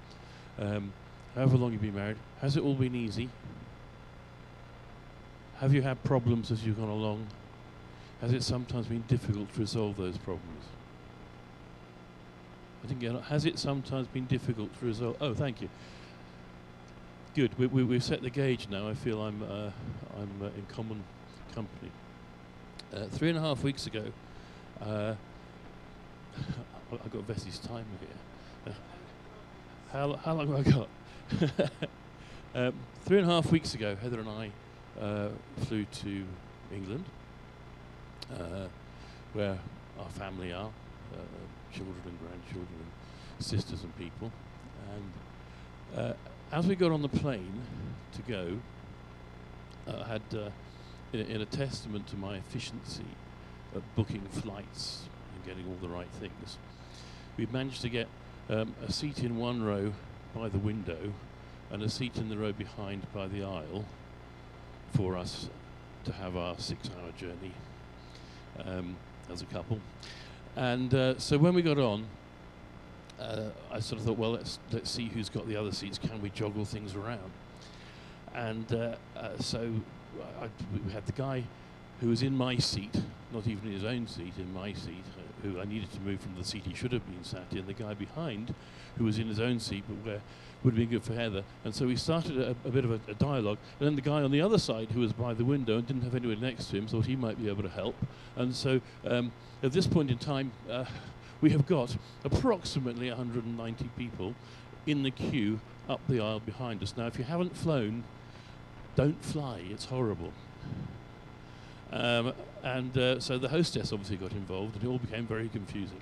[0.59, 0.93] Um,
[1.35, 3.29] however long you've been married, has it all been easy?
[5.59, 7.27] Have you had problems as you've gone along?
[8.21, 10.65] Has it sometimes been difficult to resolve those problems?
[12.83, 13.23] I didn't get.
[13.25, 15.17] Has it sometimes been difficult to resolve?
[15.21, 15.69] Oh, thank you.
[17.35, 17.57] Good.
[17.59, 18.89] We, we, we've set the gauge now.
[18.89, 19.71] I feel I'm uh,
[20.19, 21.05] I'm uh, in common
[21.51, 21.91] company.
[22.93, 24.05] Uh, three and a half weeks ago,
[24.83, 25.15] uh,
[26.37, 28.73] I I got Vessie's timer here.
[28.73, 28.73] Uh,
[29.93, 31.71] how how long have I got?
[32.55, 34.51] um, three and a half weeks ago, Heather and I
[35.01, 35.29] uh,
[35.67, 36.25] flew to
[36.75, 37.05] England,
[38.33, 38.67] uh,
[39.33, 39.59] where
[39.99, 40.71] our family are,
[41.13, 42.67] uh, children and grandchildren
[43.39, 44.33] and sisters and people.
[45.97, 46.15] And
[46.53, 47.63] as we got on the plane
[48.13, 48.59] to go,
[49.87, 50.23] I had,
[51.13, 53.05] in, in a testament to my efficiency
[53.75, 56.59] of booking flights and getting all the right things,
[57.37, 58.09] we managed to get
[58.49, 59.93] um, a seat in one row
[60.35, 61.13] by the window
[61.71, 63.85] and a seat in the row behind by the aisle
[64.97, 65.49] for us
[66.05, 67.53] to have our six-hour journey
[68.65, 68.97] um,
[69.33, 69.79] as a couple.
[70.57, 72.07] And uh, so when we got on,
[73.21, 75.99] uh, I sort of thought, well, let's let's see who's got the other seats.
[75.99, 77.31] Can we joggle things around?
[78.35, 79.71] And uh, uh, so
[80.41, 80.49] I,
[80.85, 81.45] we had the guy
[82.01, 82.95] who was in my seat,
[83.33, 86.21] not even in his own seat, in my seat, uh, who I needed to move
[86.21, 87.67] from the seat he should have been sat in.
[87.67, 88.55] The guy behind,
[88.97, 90.21] who was in his own seat, but where
[90.63, 91.43] would have been good for Heather.
[91.65, 93.59] And so we started a, a bit of a, a dialogue.
[93.79, 96.03] And then the guy on the other side, who was by the window and didn't
[96.03, 97.97] have anyone next to him, thought he might be able to help.
[98.37, 100.85] And so um, at this point in time, uh,
[101.41, 104.35] we have got approximately 190 people
[104.87, 106.95] in the queue up the aisle behind us.
[106.97, 108.05] Now, if you haven't flown,
[109.01, 109.63] don't fly.
[109.71, 110.33] It's horrible.
[111.91, 116.01] Um, and uh, so the hostess obviously got involved, and it all became very confusing.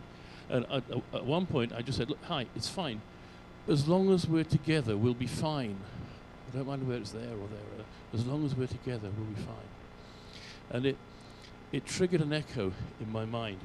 [0.51, 0.83] And at,
[1.15, 3.01] at one point, I just said, "Look, hi, it's fine.
[3.69, 5.77] As long as we're together, we'll be fine.
[6.49, 7.85] I don't mind whether it's there or there.
[8.13, 9.71] As long as we're together, we'll be fine."
[10.71, 10.97] And it
[11.71, 13.61] it triggered an echo in my mind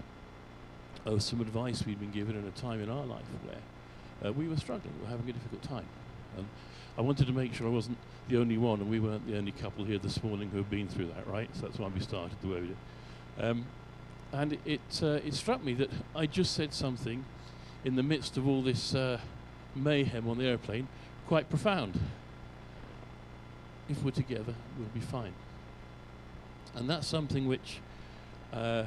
[1.06, 4.48] of some advice we'd been given at a time in our life where uh, we
[4.48, 5.88] were struggling, we were having a difficult time.
[6.38, 6.48] And
[6.98, 7.98] I wanted to make sure I wasn't
[8.30, 10.88] the only one, and we weren't the only couple here this morning who have been
[10.88, 11.50] through that, right?
[11.56, 12.78] So that's why we started the way we did.
[13.40, 13.66] Um,
[14.32, 17.26] and it, uh, it struck me that I just said something
[17.84, 19.20] in the midst of all this uh,
[19.76, 20.88] mayhem on the airplane,
[21.28, 22.00] quite profound.
[23.90, 25.34] If we're together, we'll be fine.
[26.76, 27.80] And that's something which
[28.54, 28.84] uh,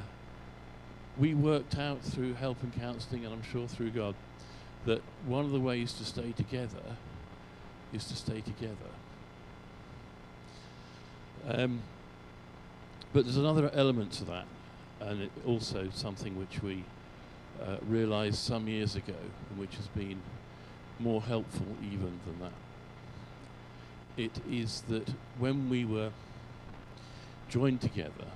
[1.17, 4.15] we worked out through help and counselling, and I'm sure through God,
[4.85, 6.97] that one of the ways to stay together
[7.93, 8.75] is to stay together.
[11.47, 11.81] Um,
[13.13, 14.45] but there's another element to that,
[14.99, 16.83] and also something which we
[17.61, 19.15] uh, realised some years ago,
[19.55, 20.21] which has been
[20.99, 22.51] more helpful even than that.
[24.17, 26.11] It is that when we were
[27.49, 28.27] joined together,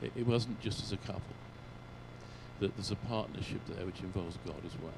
[0.00, 1.22] it, it wasn't just as a couple,
[2.60, 4.92] that there's a partnership there which involves God as well.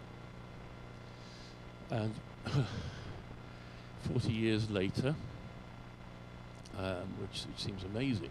[2.00, 2.14] And
[4.12, 5.14] 40 years later,
[6.78, 8.30] um, which, which, seems amazing.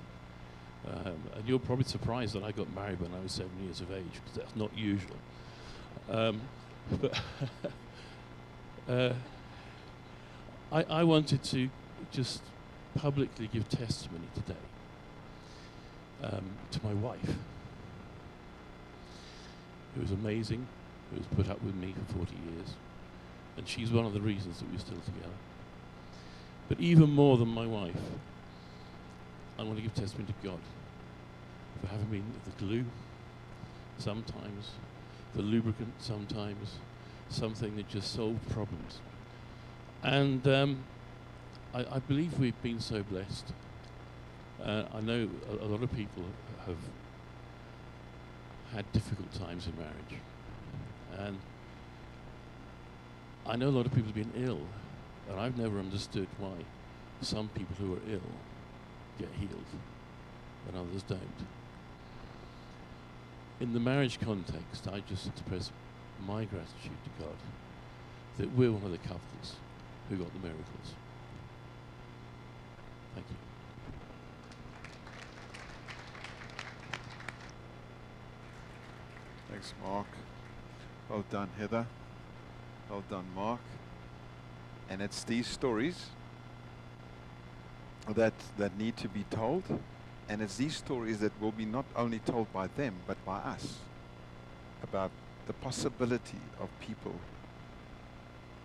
[0.87, 3.91] Um, and you're probably surprised that I got married when I was seven years of
[3.91, 5.15] age, because that's not usual.
[6.09, 6.41] Um,
[7.01, 7.21] but
[8.89, 9.13] uh,
[10.71, 11.69] I, I wanted to
[12.11, 12.41] just
[12.95, 14.55] publicly give testimony today
[16.23, 17.35] um, to my wife,
[19.95, 20.67] who was amazing,
[21.09, 22.73] who has put up with me for 40 years,
[23.57, 25.33] and she's one of the reasons that we're still together.
[26.69, 28.01] But even more than my wife,
[29.59, 30.59] I want to give testimony to God
[31.81, 32.85] for having been the glue
[33.97, 34.71] sometimes,
[35.35, 36.75] the lubricant sometimes,
[37.29, 38.99] something that just solved problems.
[40.03, 40.83] And um,
[41.73, 43.53] I, I, believe we've been so blessed.
[44.63, 46.23] Uh, I know a, a, lot of people
[46.65, 46.77] have
[48.73, 50.21] had difficult times in marriage.
[51.17, 51.37] And
[53.45, 54.61] I know a lot of people have been ill,
[55.29, 56.53] and I've never understood why
[57.21, 58.21] some people who are ill
[59.17, 59.65] get healed
[60.67, 61.19] and others don't.
[63.59, 65.71] In the marriage context, I just express
[66.25, 67.35] my gratitude to God
[68.37, 69.55] that we're one of the couples
[70.09, 70.93] who got the miracles.
[73.13, 73.35] Thank you.
[79.49, 80.07] Thanks, Mark.
[81.09, 81.85] Well done, Heather.
[82.89, 83.61] Well done, Mark.
[84.89, 86.07] And it's these stories
[88.09, 89.63] that, that need to be told.
[90.29, 93.77] And it's these stories that will be not only told by them, but by us
[94.81, 95.11] about
[95.47, 97.15] the possibility of people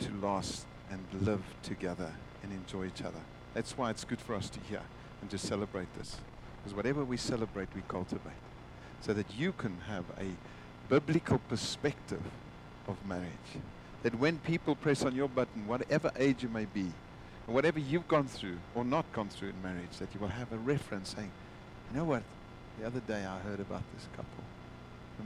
[0.00, 2.12] to last and live together
[2.42, 3.20] and enjoy each other.
[3.54, 4.82] That's why it's good for us to hear
[5.20, 6.16] and to celebrate this.
[6.58, 8.32] Because whatever we celebrate, we cultivate.
[9.00, 10.30] So that you can have a
[10.88, 12.22] biblical perspective
[12.86, 13.62] of marriage.
[14.02, 16.92] That when people press on your button, whatever age you may be,
[17.46, 20.52] and whatever you've gone through or not gone through in marriage, that you will have
[20.52, 21.30] a reference saying,
[21.90, 22.22] you know what?
[22.78, 24.44] The other day I heard about this couple.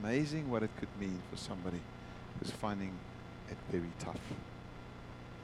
[0.02, 1.80] Amazing what it could mean for somebody
[2.38, 2.92] who's finding
[3.50, 4.20] it very tough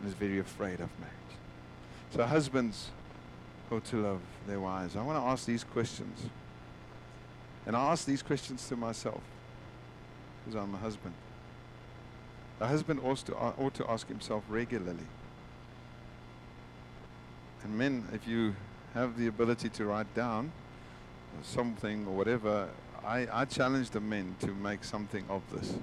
[0.01, 1.14] and is very afraid of marriage.
[2.14, 2.91] So husbands
[3.68, 4.97] who to love their wives.
[4.97, 6.31] I want to ask these questions.
[7.66, 9.20] And I ask these questions to myself
[10.45, 11.14] because I'm a husband.
[12.61, 15.07] A husband ought to, ought to ask himself regularly.
[17.63, 18.57] And men, if you
[18.95, 20.53] have the ability to write down
[21.43, 22.69] something or whatever,
[23.05, 25.75] I, I challenge the men to make something of this.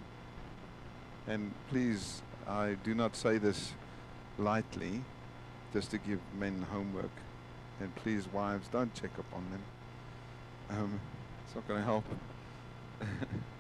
[1.27, 3.71] And please, I do not say this
[4.37, 5.01] lightly,
[5.73, 7.11] just to give men homework.
[7.79, 9.63] And please, wives, don't check up on them.
[10.69, 10.99] Um,
[11.45, 12.05] it's not going to help.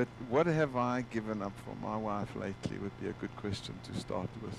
[0.00, 3.74] but what have I given up for my wife lately would be a good question
[3.84, 4.56] to start with.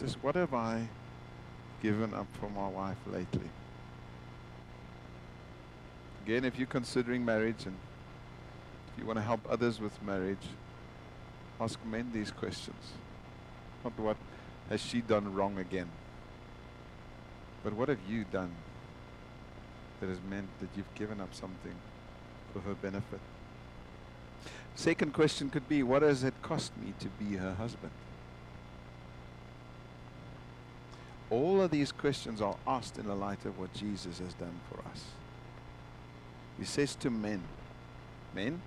[0.00, 0.88] Just what have I
[1.80, 3.48] given up for my wife lately?
[6.24, 7.76] Again, if you're considering marriage and
[8.88, 10.48] if you want to help others with marriage,
[11.60, 12.94] ask men these questions.
[13.84, 14.16] Not what
[14.70, 15.90] has she done wrong again,
[17.62, 18.50] but what have you done
[20.00, 21.76] that has meant that you've given up something
[22.52, 23.20] for her benefit?
[24.74, 27.92] Second question could be, what has it cost me to be her husband?
[31.30, 34.80] All of these questions are asked in the light of what Jesus has done for
[34.90, 35.04] us.
[36.58, 37.42] He says to men,
[38.34, 38.60] Men,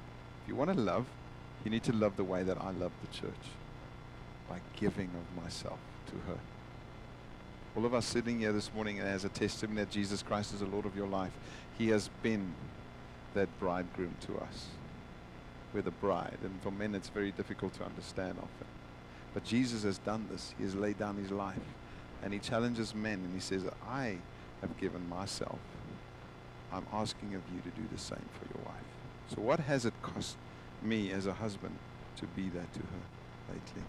[0.43, 1.05] if you want to love,
[1.63, 3.33] you need to love the way that I love the church
[4.47, 6.37] by giving of myself to her.
[7.75, 10.67] All of us sitting here this morning as a testimony that Jesus Christ is the
[10.67, 11.31] Lord of your life,
[11.77, 12.53] He has been
[13.33, 14.67] that bridegroom to us.
[15.75, 16.37] We're the bride.
[16.41, 18.67] And for men, it's very difficult to understand often.
[19.35, 20.55] But Jesus has done this.
[20.57, 21.59] He has laid down His life.
[22.23, 24.17] And He challenges men and He says, I
[24.61, 25.59] have given myself
[26.75, 28.83] I'm asking of you to do the same for your wife.
[29.29, 30.35] So, what has it cost
[30.81, 31.77] me as a husband
[32.17, 33.83] to be that to her lately?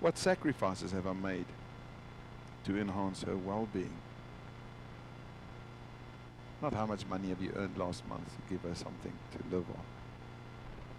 [0.00, 1.44] What sacrifices have I made
[2.64, 3.92] to enhance her well being?
[6.62, 9.66] Not how much money have you earned last month to give her something to live
[9.68, 10.01] on.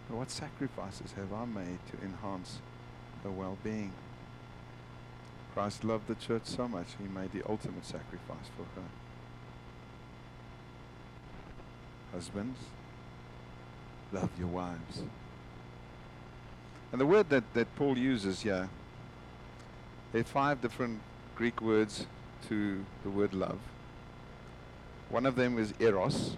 [0.10, 2.60] What sacrifices have I made to enhance
[3.24, 3.92] her well being?
[5.54, 8.88] Christ loved the church so much, he made the ultimate sacrifice for her.
[12.12, 12.60] Husbands,
[14.12, 15.04] love your wives.
[16.92, 18.70] And the word that, that Paul uses here,
[20.12, 21.02] there are five different
[21.36, 22.06] Greek words
[22.50, 23.60] to the word love.
[25.10, 26.38] One of them is eros,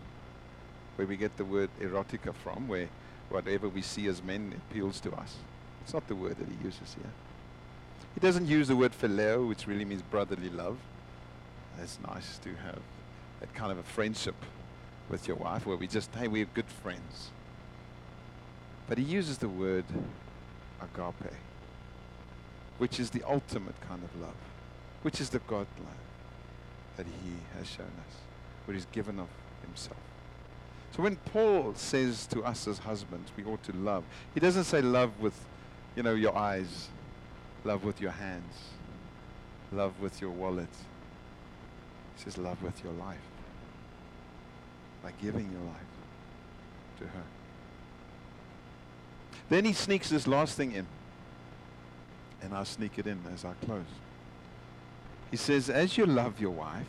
[0.96, 2.88] where we get the word erotica from, where
[3.30, 5.36] whatever we see as men appeals to us.
[5.84, 7.12] It's not the word that he uses here.
[8.14, 10.78] He doesn't use the word phileo, which really means brotherly love.
[11.82, 12.80] It's nice to have
[13.42, 14.36] that kind of a friendship
[15.10, 17.30] with your wife where we just, hey, we're good friends.
[18.88, 19.86] But he uses the word
[20.82, 21.34] agape,
[22.78, 24.36] which is the ultimate kind of love,
[25.02, 25.96] which is the God love
[26.98, 28.16] that he has shown us,
[28.66, 29.28] where he's given of
[29.66, 29.98] himself.
[30.96, 34.82] So when Paul says to us as husbands, we ought to love, he doesn't say
[34.82, 35.38] love with,
[35.94, 36.88] you know, your eyes,
[37.66, 38.54] love with your hands,
[39.74, 40.70] love with your wallet.
[42.16, 43.20] He says love with your life,
[45.04, 47.24] by giving your life to her.
[49.50, 50.88] Then he sneaks this last thing in,
[52.42, 53.84] and I'll sneak it in as I close.
[55.30, 56.88] He says, as you love your wife,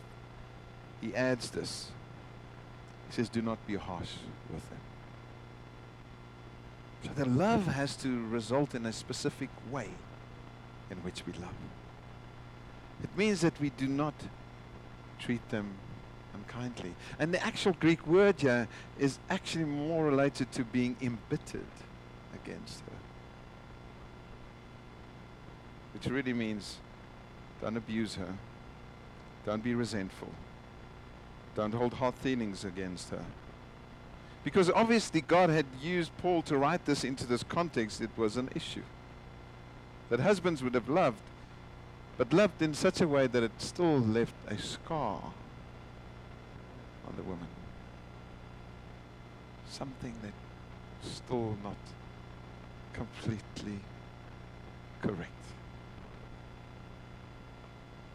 [1.01, 1.91] he adds this.
[3.07, 4.13] He says, do not be harsh
[4.51, 4.79] with them.
[7.03, 9.89] So the love has to result in a specific way
[10.89, 11.53] in which we love.
[13.03, 14.13] It means that we do not
[15.19, 15.69] treat them
[16.33, 16.95] unkindly.
[17.19, 18.67] And the actual Greek word here
[18.99, 21.61] is actually more related to being embittered
[22.33, 22.97] against her.
[25.93, 26.77] Which really means
[27.61, 28.33] don't abuse her,
[29.45, 30.29] don't be resentful,
[31.57, 33.25] don't hold hard feelings against her.
[34.43, 38.49] Because obviously God had used Paul to write this into this context, it was an
[38.55, 38.83] issue.
[40.09, 41.23] That husbands would have loved,
[42.15, 45.19] but loved in such a way that it still left a scar
[47.07, 47.47] on the woman.
[49.67, 50.33] Something that
[51.01, 51.75] still not
[52.93, 53.79] completely
[55.01, 55.31] correct.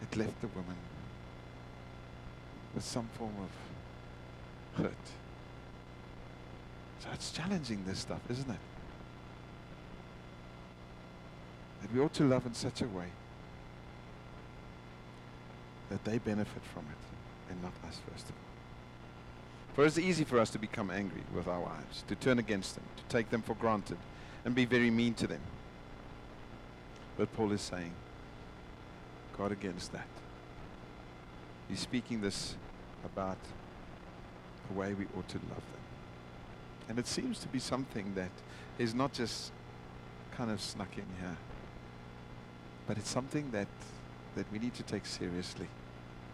[0.01, 0.77] It left the woman
[2.73, 4.93] with some form of hurt.
[6.99, 8.59] So it's challenging this stuff, isn't it?
[11.81, 13.07] That we ought to love in such a way
[15.89, 18.53] that they benefit from it and not us first of all.
[19.75, 22.83] For it's easy for us to become angry with our wives, to turn against them,
[22.95, 23.97] to take them for granted,
[24.45, 25.41] and be very mean to them.
[27.17, 27.91] But Paul is saying,
[29.37, 30.07] God against that.
[31.69, 32.55] He's speaking this
[33.03, 33.37] about
[34.67, 35.83] the way we ought to love them.
[36.89, 38.31] And it seems to be something that
[38.77, 39.51] is not just
[40.35, 41.37] kind of snuck in here,
[42.87, 43.67] but it's something that,
[44.35, 45.67] that we need to take seriously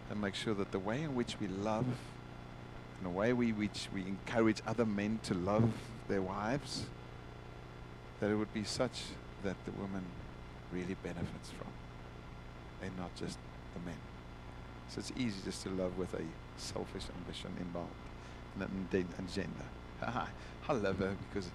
[0.10, 3.88] and make sure that the way in which we love and the way we which
[3.94, 5.72] we encourage other men to love
[6.08, 6.86] their wives,
[8.20, 9.04] that it would be such
[9.44, 10.04] that the woman
[10.72, 11.68] really benefits from
[12.82, 13.38] and not just
[13.74, 14.09] the men.
[14.90, 16.24] So it's easy just to love with a
[16.58, 17.90] selfish ambition involved
[18.56, 19.66] and an agenda.
[20.68, 21.50] I love her because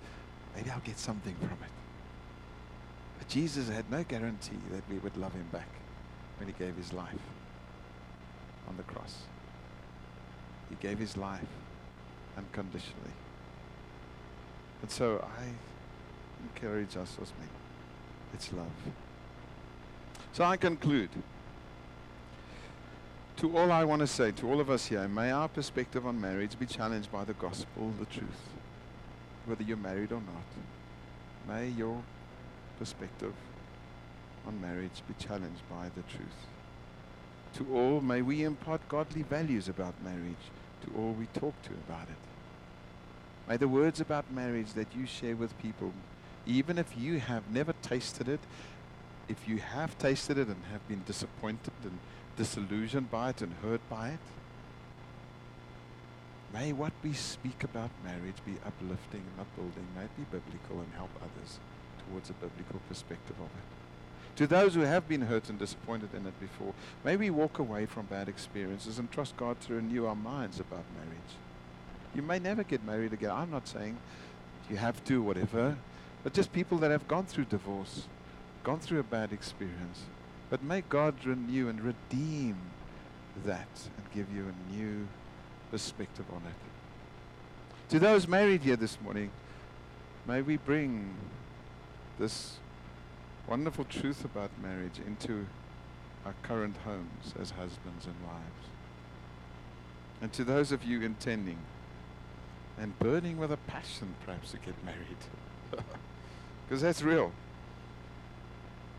[0.54, 1.72] maybe I'll get something from it.
[3.18, 5.68] But Jesus had no guarantee that we would love him back
[6.38, 7.24] when he gave his life
[8.68, 9.22] on the cross.
[10.70, 11.40] He gave his life
[12.36, 13.14] unconditionally.
[14.82, 15.44] And so I
[16.42, 17.48] encourage us as men.
[18.32, 18.66] It's love.
[20.32, 21.10] So I conclude.
[23.44, 26.18] To all I want to say, to all of us here, may our perspective on
[26.18, 28.48] marriage be challenged by the gospel, the truth,
[29.44, 30.46] whether you're married or not.
[31.46, 32.00] May your
[32.78, 33.34] perspective
[34.46, 36.46] on marriage be challenged by the truth.
[37.56, 40.46] To all, may we impart godly values about marriage
[40.86, 42.16] to all we talk to about it.
[43.46, 45.92] May the words about marriage that you share with people,
[46.46, 48.40] even if you have never tasted it,
[49.28, 51.98] if you have tasted it and have been disappointed and
[52.36, 54.18] disillusioned by it and hurt by it,
[56.52, 60.92] may what we speak about marriage be uplifting and upbuilding, may it be biblical and
[60.96, 61.58] help others
[62.08, 64.36] towards a biblical perspective of it.
[64.36, 66.74] To those who have been hurt and disappointed in it before,
[67.04, 70.84] may we walk away from bad experiences and trust God to renew our minds about
[70.96, 71.34] marriage.
[72.14, 73.30] You may never get married again.
[73.30, 73.96] I'm not saying
[74.68, 75.76] you have to, whatever,
[76.24, 78.06] but just people that have gone through divorce,
[78.64, 80.02] gone through a bad experience.
[80.54, 82.56] But may God renew and redeem
[83.44, 85.08] that and give you a new
[85.72, 87.90] perspective on it.
[87.90, 89.32] To those married here this morning,
[90.28, 91.16] may we bring
[92.20, 92.58] this
[93.48, 95.44] wonderful truth about marriage into
[96.24, 98.68] our current homes as husbands and wives.
[100.22, 101.58] And to those of you intending
[102.78, 105.18] and burning with a passion perhaps to get married,
[106.68, 107.32] because that's real.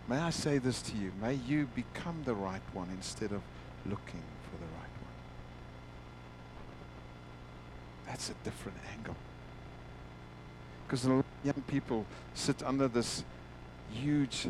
[0.08, 1.12] May I say this to you?
[1.20, 3.42] May you become the right one instead of
[3.86, 5.16] looking for the right one.
[8.08, 9.16] That's a different angle.
[10.86, 11.06] Because
[11.44, 13.24] young people sit under this
[13.92, 14.48] huge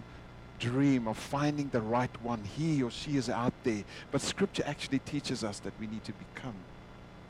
[0.59, 2.43] dream of finding the right one.
[2.43, 3.83] He or she is out there.
[4.11, 6.55] But Scripture actually teaches us that we need to become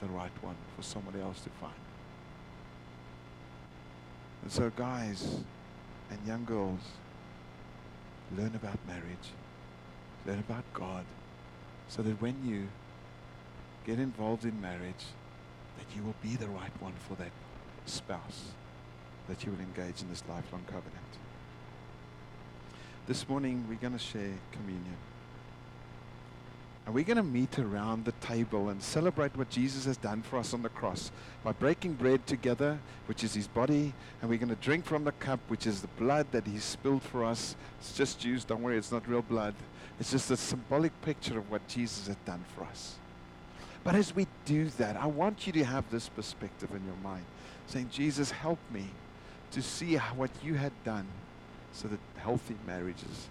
[0.02, 1.74] the right one for somebody else to find.
[4.44, 5.40] And so, guys
[6.10, 6.82] and young girls,
[8.38, 9.32] learn about marriage,
[10.26, 11.06] learn about God,
[11.88, 12.68] so that when you
[13.86, 15.06] get involved in marriage,
[15.78, 17.32] that you will be the right one for that
[17.86, 18.52] spouse,
[19.28, 20.92] that you will engage in this lifelong covenant.
[23.08, 24.98] This morning, we're going to share communion.
[26.86, 30.38] And we're going to meet around the table and celebrate what Jesus has done for
[30.38, 31.12] us on the cross
[31.44, 35.12] by breaking bread together, which is his body, and we're going to drink from the
[35.14, 37.56] cup, which is the blood that he spilled for us.
[37.80, 39.56] It's just juice, don't worry, it's not real blood.
[40.00, 42.96] It's just a symbolic picture of what Jesus has done for us.
[43.84, 47.26] But as we do that, I want you to have this perspective in your mind,
[47.66, 48.86] saying, Jesus, help me
[49.52, 51.08] to see what you had done
[51.72, 53.28] so that healthy marriages,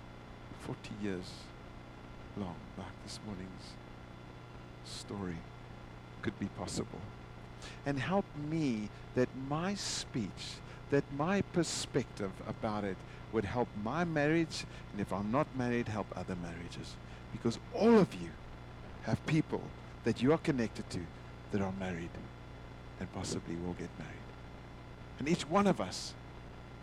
[0.63, 1.31] 40 years
[2.37, 3.74] long, like this morning's
[4.85, 5.37] story,
[6.22, 7.01] could be possible.
[7.87, 10.59] And help me that my speech,
[10.91, 12.97] that my perspective about it
[13.32, 16.95] would help my marriage, and if I'm not married, help other marriages.
[17.32, 18.30] Because all of you
[19.03, 19.62] have people
[20.05, 21.01] that you are connected to
[21.53, 22.11] that are married
[23.01, 24.14] and possibly will get married.
[25.18, 26.14] And each one of us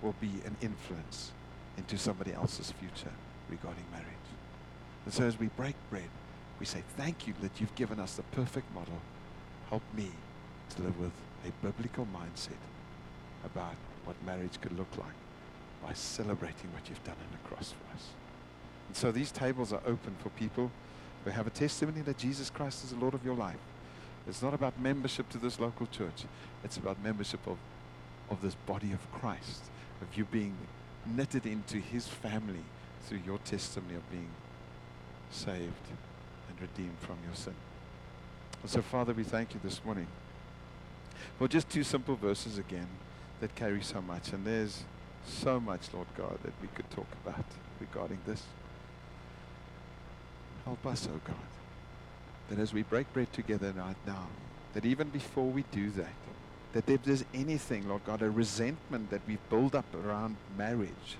[0.01, 1.31] will be an influence
[1.77, 3.11] into somebody else's future
[3.49, 4.07] regarding marriage.
[5.05, 6.09] And so as we break bread,
[6.59, 8.99] we say, Thank you that you've given us the perfect model.
[9.69, 10.09] Help me
[10.75, 11.11] to live with
[11.45, 12.61] a biblical mindset
[13.43, 13.75] about
[14.05, 15.15] what marriage could look like
[15.83, 18.07] by celebrating what you've done on the cross for us.
[18.87, 20.71] And so these tables are open for people
[21.23, 23.59] who have a testimony that Jesus Christ is the Lord of your life.
[24.27, 26.25] It's not about membership to this local church.
[26.63, 27.57] It's about membership of,
[28.29, 29.63] of this body of Christ,
[30.01, 30.55] of you being
[31.05, 32.63] knitted into his family
[33.03, 34.29] through your testimony of being
[35.31, 35.87] saved
[36.49, 37.55] and redeemed from your sin.
[38.61, 40.07] And so, Father, we thank you this morning
[41.37, 42.87] for just two simple verses again
[43.39, 44.33] that carry so much.
[44.33, 44.83] And there's
[45.25, 47.45] so much, Lord God, that we could talk about
[47.79, 48.43] regarding this.
[50.65, 51.35] Help us, oh God,
[52.49, 54.27] that as we break bread together right now,
[54.73, 56.13] that even before we do that,
[56.73, 61.17] that if there's anything, Lord God, a resentment that we build up around marriage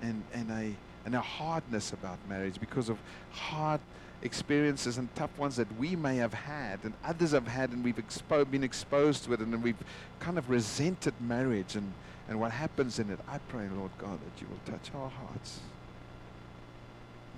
[0.00, 0.74] and, and, a,
[1.04, 2.98] and a hardness about marriage because of
[3.32, 3.80] hard
[4.22, 7.96] experiences and tough ones that we may have had and others have had and we've
[7.96, 9.76] expo- been exposed to it and we've
[10.18, 11.92] kind of resented marriage and,
[12.28, 15.60] and what happens in it, I pray, Lord God, that you will touch our hearts.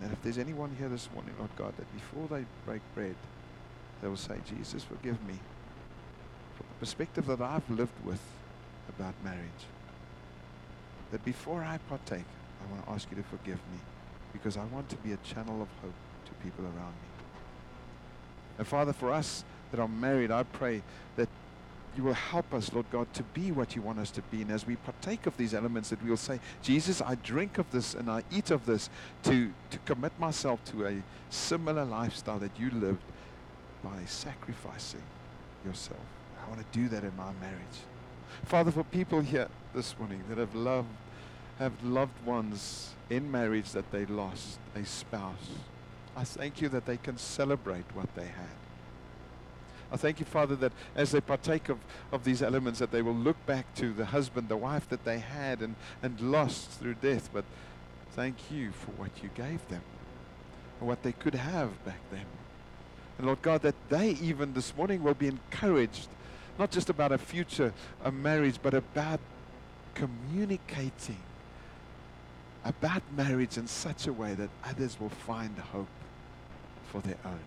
[0.03, 3.15] And if there's anyone here this morning, Lord God, that before they break bread,
[4.01, 5.35] they will say, Jesus, forgive me
[6.57, 8.21] from the perspective that I've lived with
[8.89, 9.67] about marriage.
[11.13, 12.25] That before I partake,
[12.63, 13.79] I want to ask you to forgive me
[14.33, 15.95] because I want to be a channel of hope
[16.27, 17.11] to people around me.
[18.59, 20.83] And Father, for us that are married, I pray
[21.17, 21.29] that
[21.97, 24.43] you will help us, Lord God, to be what you want us to be.
[24.43, 27.95] And as we partake of these elements, that we'll say, Jesus, I drink of this
[27.95, 28.89] and I eat of this
[29.25, 33.03] to, to commit myself to a similar lifestyle that you lived
[33.83, 35.03] by sacrificing
[35.65, 36.01] yourself.
[36.45, 37.81] I want to do that in my marriage.
[38.45, 40.89] Father, for people here this morning that have loved,
[41.61, 45.51] have loved ones in marriage that they lost, a spouse,
[46.17, 48.57] I thank you that they can celebrate what they had.
[49.93, 51.79] I thank you, Father, that as they partake of,
[52.13, 55.19] of these elements, that they will look back to the husband, the wife that they
[55.19, 57.29] had and, and lost through death.
[57.33, 57.45] But
[58.13, 59.83] thank you for what you gave them
[60.79, 62.25] and what they could have back then.
[63.19, 66.09] And Lord God, that they even this morning will be encouraged,
[66.59, 69.21] not just about a future, a marriage, but about
[69.95, 71.19] communicating
[72.65, 75.89] about marriage in such a way that others will find hope
[76.91, 77.41] for their own.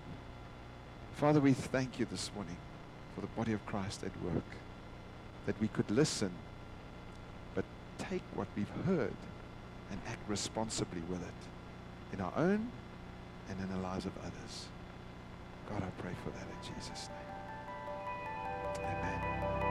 [1.16, 2.58] Father, we thank you this morning
[3.14, 4.44] for the body of Christ at work,
[5.46, 6.32] that we could listen,
[7.54, 7.66] but
[7.98, 9.14] take what we've heard
[9.92, 12.68] and act responsibly with it in our own
[13.50, 14.68] and in the lives of others.
[15.70, 17.24] God, I pray for that in Jesus' name.
[18.86, 19.63] Amen.